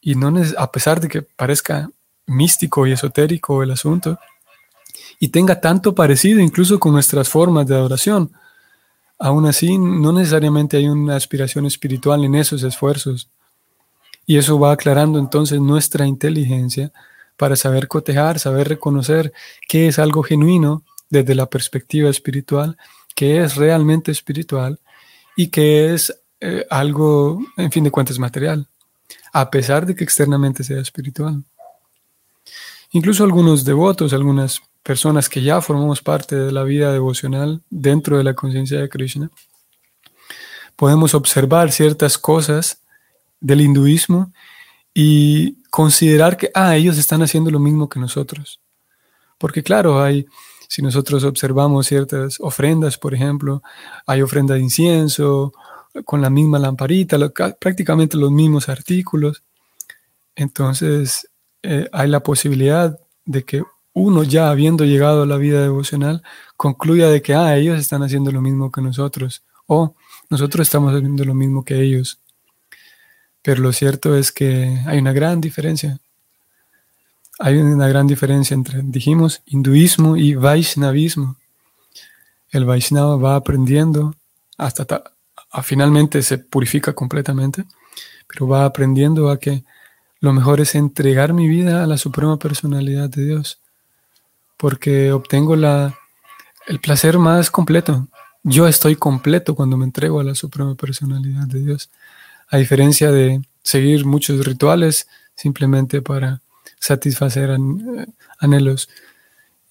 y 0.00 0.14
no 0.14 0.32
a 0.58 0.70
pesar 0.70 1.00
de 1.00 1.08
que 1.08 1.22
parezca 1.22 1.88
místico 2.26 2.86
y 2.86 2.92
esotérico 2.92 3.62
el 3.62 3.70
asunto, 3.70 4.18
y 5.18 5.28
tenga 5.28 5.60
tanto 5.60 5.94
parecido 5.94 6.40
incluso 6.40 6.78
con 6.78 6.92
nuestras 6.92 7.28
formas 7.28 7.66
de 7.66 7.74
adoración, 7.74 8.32
aún 9.18 9.46
así 9.46 9.78
no 9.78 10.12
necesariamente 10.12 10.76
hay 10.76 10.88
una 10.88 11.16
aspiración 11.16 11.66
espiritual 11.66 12.24
en 12.24 12.34
esos 12.34 12.62
esfuerzos. 12.62 13.30
Y 14.26 14.36
eso 14.36 14.58
va 14.58 14.72
aclarando 14.72 15.18
entonces 15.18 15.60
nuestra 15.60 16.06
inteligencia 16.06 16.92
para 17.36 17.54
saber 17.54 17.86
cotejar, 17.86 18.38
saber 18.40 18.68
reconocer 18.68 19.32
qué 19.68 19.86
es 19.86 19.98
algo 19.98 20.22
genuino 20.22 20.82
desde 21.08 21.34
la 21.34 21.46
perspectiva 21.46 22.10
espiritual, 22.10 22.76
qué 23.16 23.42
es 23.42 23.56
realmente 23.56 24.12
espiritual 24.12 24.78
y 25.36 25.48
qué 25.48 25.92
es 25.94 26.14
eh, 26.40 26.64
algo, 26.70 27.40
en 27.56 27.72
fin 27.72 27.82
de 27.82 27.90
cuentas, 27.90 28.18
material, 28.18 28.68
a 29.32 29.50
pesar 29.50 29.86
de 29.86 29.96
que 29.96 30.04
externamente 30.04 30.62
sea 30.62 30.80
espiritual. 30.80 31.42
Incluso 32.92 33.24
algunos 33.24 33.64
devotos, 33.64 34.12
algunas 34.12 34.60
personas 34.82 35.28
que 35.28 35.42
ya 35.42 35.60
formamos 35.60 36.00
parte 36.02 36.36
de 36.36 36.52
la 36.52 36.62
vida 36.62 36.92
devocional 36.92 37.62
dentro 37.70 38.18
de 38.18 38.24
la 38.24 38.34
conciencia 38.34 38.78
de 38.78 38.88
Krishna, 38.88 39.30
podemos 40.76 41.14
observar 41.14 41.72
ciertas 41.72 42.18
cosas 42.18 42.82
del 43.40 43.62
hinduismo 43.62 44.32
y 44.92 45.62
considerar 45.70 46.36
que, 46.36 46.50
ah, 46.54 46.76
ellos 46.76 46.98
están 46.98 47.22
haciendo 47.22 47.50
lo 47.50 47.58
mismo 47.58 47.88
que 47.88 47.98
nosotros. 47.98 48.60
Porque 49.38 49.62
claro, 49.62 50.02
hay, 50.02 50.26
si 50.68 50.82
nosotros 50.82 51.24
observamos 51.24 51.86
ciertas 51.86 52.38
ofrendas, 52.40 52.98
por 52.98 53.14
ejemplo, 53.14 53.62
hay 54.06 54.22
ofrenda 54.22 54.54
de 54.54 54.60
incienso, 54.60 55.52
con 56.04 56.20
la 56.20 56.30
misma 56.30 56.58
lamparita, 56.58 57.18
prácticamente 57.58 58.16
los 58.16 58.30
mismos 58.30 58.68
artículos. 58.68 59.42
Entonces, 60.34 61.28
eh, 61.62 61.88
hay 61.92 62.08
la 62.08 62.20
posibilidad 62.20 62.98
de 63.24 63.44
que 63.44 63.62
uno 63.94 64.22
ya 64.22 64.50
habiendo 64.50 64.84
llegado 64.84 65.22
a 65.22 65.26
la 65.26 65.38
vida 65.38 65.62
devocional 65.62 66.22
concluya 66.56 67.08
de 67.08 67.22
que, 67.22 67.34
ah, 67.34 67.56
ellos 67.56 67.78
están 67.80 68.02
haciendo 68.02 68.30
lo 68.30 68.42
mismo 68.42 68.70
que 68.70 68.82
nosotros, 68.82 69.42
o 69.66 69.94
nosotros 70.28 70.66
estamos 70.66 70.94
haciendo 70.94 71.24
lo 71.24 71.34
mismo 71.34 71.64
que 71.64 71.80
ellos. 71.80 72.20
Pero 73.42 73.62
lo 73.62 73.72
cierto 73.72 74.16
es 74.16 74.32
que 74.32 74.82
hay 74.86 74.98
una 74.98 75.12
gran 75.12 75.40
diferencia. 75.40 75.98
Hay 77.38 77.56
una 77.58 77.88
gran 77.88 78.06
diferencia 78.06 78.54
entre, 78.54 78.80
dijimos, 78.82 79.42
hinduismo 79.46 80.16
y 80.16 80.34
vaishnavismo. 80.34 81.36
el 82.50 82.64
Vaishnava 82.64 83.16
va 83.16 83.36
aprendiendo 83.36 84.14
hasta 84.56 84.86
finalmente 85.62 86.22
se 86.22 86.38
purifica 86.38 86.92
completamente, 86.92 87.64
pero 88.26 88.48
va 88.48 88.64
aprendiendo 88.64 89.30
a 89.30 89.38
que 89.38 89.64
lo 90.20 90.32
mejor 90.32 90.60
es 90.60 90.74
entregar 90.74 91.32
mi 91.32 91.48
vida 91.48 91.84
a 91.84 91.86
la 91.86 91.98
suprema 91.98 92.38
personalidad 92.38 93.08
de 93.10 93.24
Dios, 93.24 93.60
porque 94.56 95.12
obtengo 95.12 95.56
la, 95.56 95.94
el 96.66 96.80
placer 96.80 97.18
más 97.18 97.50
completo. 97.50 98.08
Yo 98.42 98.66
estoy 98.66 98.96
completo 98.96 99.54
cuando 99.54 99.76
me 99.76 99.84
entrego 99.84 100.20
a 100.20 100.24
la 100.24 100.34
suprema 100.34 100.74
personalidad 100.74 101.46
de 101.46 101.60
Dios, 101.60 101.90
a 102.48 102.56
diferencia 102.56 103.10
de 103.10 103.42
seguir 103.62 104.04
muchos 104.06 104.44
rituales 104.44 105.08
simplemente 105.34 106.00
para 106.00 106.40
satisfacer 106.78 107.56
anhelos 108.38 108.88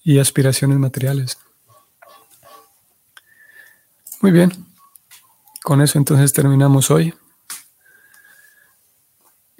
y 0.02 0.18
aspiraciones 0.18 0.78
materiales. 0.78 1.38
Muy 4.22 4.32
bien, 4.32 4.52
con 5.62 5.82
eso 5.82 5.98
entonces 5.98 6.32
terminamos 6.32 6.90
hoy. 6.90 7.14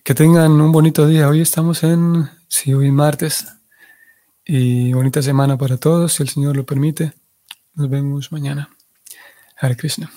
Que 0.03 0.15
tengan 0.15 0.53
un 0.61 0.71
bonito 0.71 1.07
día. 1.07 1.29
Hoy 1.29 1.41
estamos 1.41 1.83
en, 1.83 2.31
sí, 2.47 2.73
hoy 2.73 2.93
martes. 2.93 3.45
Y 4.45 4.93
bonita 4.93 5.21
semana 5.21 5.59
para 5.59 5.77
todos, 5.79 6.13
si 6.13 6.23
el 6.23 6.29
Señor 6.29 6.57
lo 6.57 6.65
permite. 6.65 7.13
Nos 7.75 7.91
vemos 7.91 8.31
mañana. 8.31 8.71
Hare 9.61 9.77
Krishna. 9.77 10.09